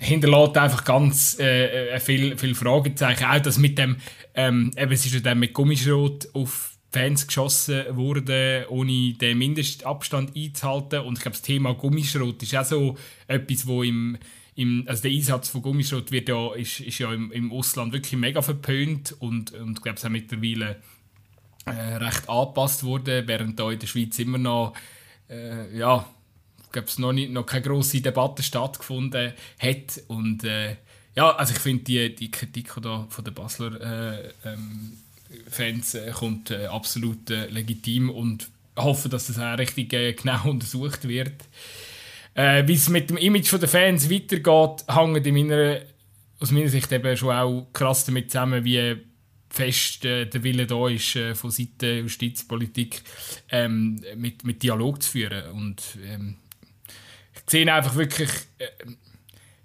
[0.00, 3.24] hinterlässt einfach ganz äh, äh, viel, viel Fragezeichen.
[3.24, 3.96] Auch das mit dem,
[4.34, 10.36] ähm, eben, es ist ja dann mit Gummischrot auf Fans geschossen worden, ohne den Mindestabstand
[10.36, 11.00] einzuhalten.
[11.00, 12.96] Und ich glaube, das Thema Gummischrot ist auch so
[13.26, 14.16] etwas, wo im,
[14.54, 18.18] im also der Einsatz von Gummischrot wird ja, ist, ist ja im, im Ausland wirklich
[18.18, 20.80] mega verpönt und, und ich glaube, es ist mittlerweile
[21.66, 24.74] äh, recht angepasst worden, während da in der Schweiz immer noch
[25.28, 26.06] äh, ja,
[26.74, 30.02] glaube es noch, noch keine grosse Debatte stattgefunden hat.
[30.08, 30.76] Und äh,
[31.16, 34.92] ja, also ich finde die, die Kritik da von den Basler äh, ähm,
[35.48, 40.44] Fans äh, kommt äh, absolut äh, legitim und hoffe, dass das auch richtig äh, genau
[40.50, 41.34] untersucht wird.
[42.36, 45.86] Wie es mit dem Image der Fans weitergeht, hängt
[46.40, 48.96] aus meiner Sicht eben schon auch krass damit zusammen, wie
[49.54, 53.02] fest äh, der Wille da ist, äh, von Seiten Justizpolitik
[53.50, 55.50] ähm, mit, mit Dialog zu führen.
[55.52, 56.36] Und ähm,
[57.46, 58.66] sehe einfach wirklich, äh,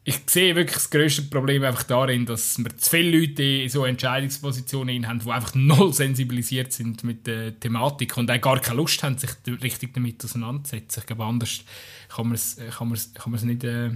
[0.04, 3.86] ich sehe wirklich das grösste Problem einfach darin, dass wir zu viele Leute in so
[3.86, 9.04] Entscheidungspositionen haben, die einfach null sensibilisiert sind mit der Thematik und auch gar keine Lust
[9.04, 11.02] haben, sich richtig damit auseinanderzusetzen.
[11.02, 11.64] Ich glaube, anders
[12.10, 13.92] kann man es nicht äh,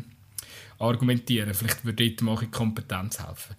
[0.77, 1.53] argumentieren.
[1.53, 3.55] Vielleicht würde dort mal Kompetenz helfen.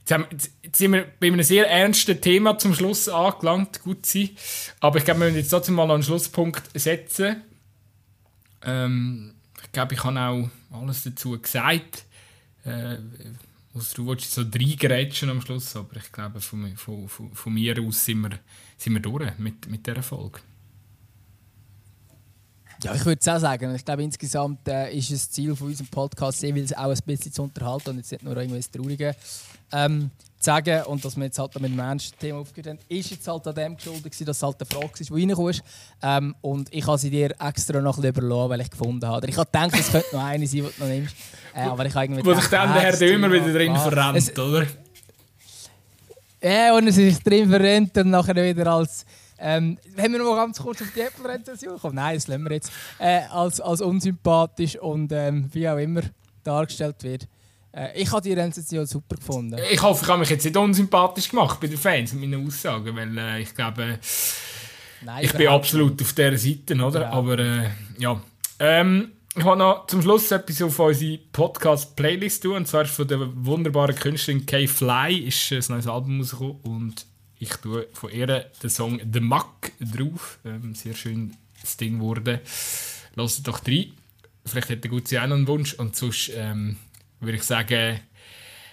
[0.00, 4.30] Jetzt, haben, jetzt, sind wir bei einem sehr ernsten Thema zum Schluss angelangt, gut sein.
[4.80, 7.42] Aber ich glaube, wir müssen jetzt trotzdem mal einen Schlusspunkt setzen.
[8.62, 9.34] Ähm,
[9.68, 12.06] ich glaube, ich habe auch alles dazu gesagt.
[12.64, 12.96] Äh,
[13.94, 17.78] du wolltest so drei Gerätschen am Schluss, aber ich glaube, von, von, von, von, mir
[17.82, 18.38] aus sind wir,
[18.78, 20.40] sind wir durch mit, mit dieser Folge.
[22.82, 23.74] Ja, ich würde es auch sagen.
[23.74, 27.42] Ich glaube, insgesamt äh, ist das Ziel von unserem Podcast, sehr, auch ein bisschen zu
[27.42, 29.16] unterhalten und jetzt nicht nur irgendwas Trauriges.
[29.72, 33.10] Ähm, zu sagen und dass wir jetzt halt mit dem ernsten Thema aufgehört haben, ist
[33.10, 35.62] jetzt halt an dem geschuldet, dass es halt eine Frage ist, die reinkommst.
[36.02, 39.26] Ähm, und ich habe sie dir extra noch ein bisschen überlassen, weil ich gefunden habe.
[39.26, 41.16] Ich habe gedacht, es könnte noch eine sein, die du noch nimmst.
[41.54, 44.38] Äh, aber ich habe irgendwie Wo sich dann der Herr immer wieder drin verrennt, es,
[44.38, 44.66] oder?
[46.40, 49.04] Ja, und es ist drin verrennt und nachher wieder als...
[49.40, 51.94] Ähm, haben wir noch ganz kurz auf die Apple-Rezension kommen?
[51.94, 52.72] Nein, das lassen wir jetzt.
[52.98, 56.02] Äh, als, als unsympathisch und ähm, wie auch immer
[56.42, 57.28] dargestellt wird.
[57.72, 59.58] Äh, ich habe die Rezension super gefunden.
[59.70, 62.96] Ich hoffe, ich habe mich jetzt nicht unsympathisch gemacht bei den Fans mit meinen Aussagen,
[62.96, 63.98] weil äh, ich glaube,
[65.02, 67.02] Nein, ich bin absolut auf dieser Seite, oder?
[67.02, 67.10] Ja.
[67.10, 68.20] Aber äh, ja.
[68.58, 73.20] Ähm, ich habe noch zum Schluss etwas auf unsere Podcast-Playlist tun, und zwar von der
[73.44, 77.06] wunderbaren Künstlerin Kay Fly ist ein neues Album rausgekommen und
[77.38, 80.40] ich tue von ihr den Song The Muck drauf.
[80.44, 82.40] Ähm, sehr schön das Ding wurde.
[83.14, 83.92] Lasst doch rein.
[84.44, 86.76] Vielleicht hätte gut sie auch noch einen Wunsch und sonst ähm,
[87.20, 88.00] würde ich sagen,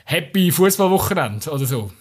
[0.05, 1.91] Happy Fußballwochenende oder so.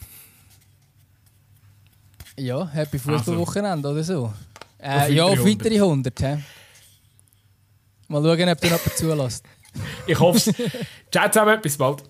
[2.36, 4.32] Ja, Happy Fußballwochenende oder so.
[4.78, 6.20] Äh, ja, auf weitere 100.
[6.20, 6.36] He?
[8.08, 9.44] Mal schauen, ob du noch zulässt.
[10.06, 10.54] ich hoffe es.
[11.10, 12.02] Ciao zusammen, bis bald.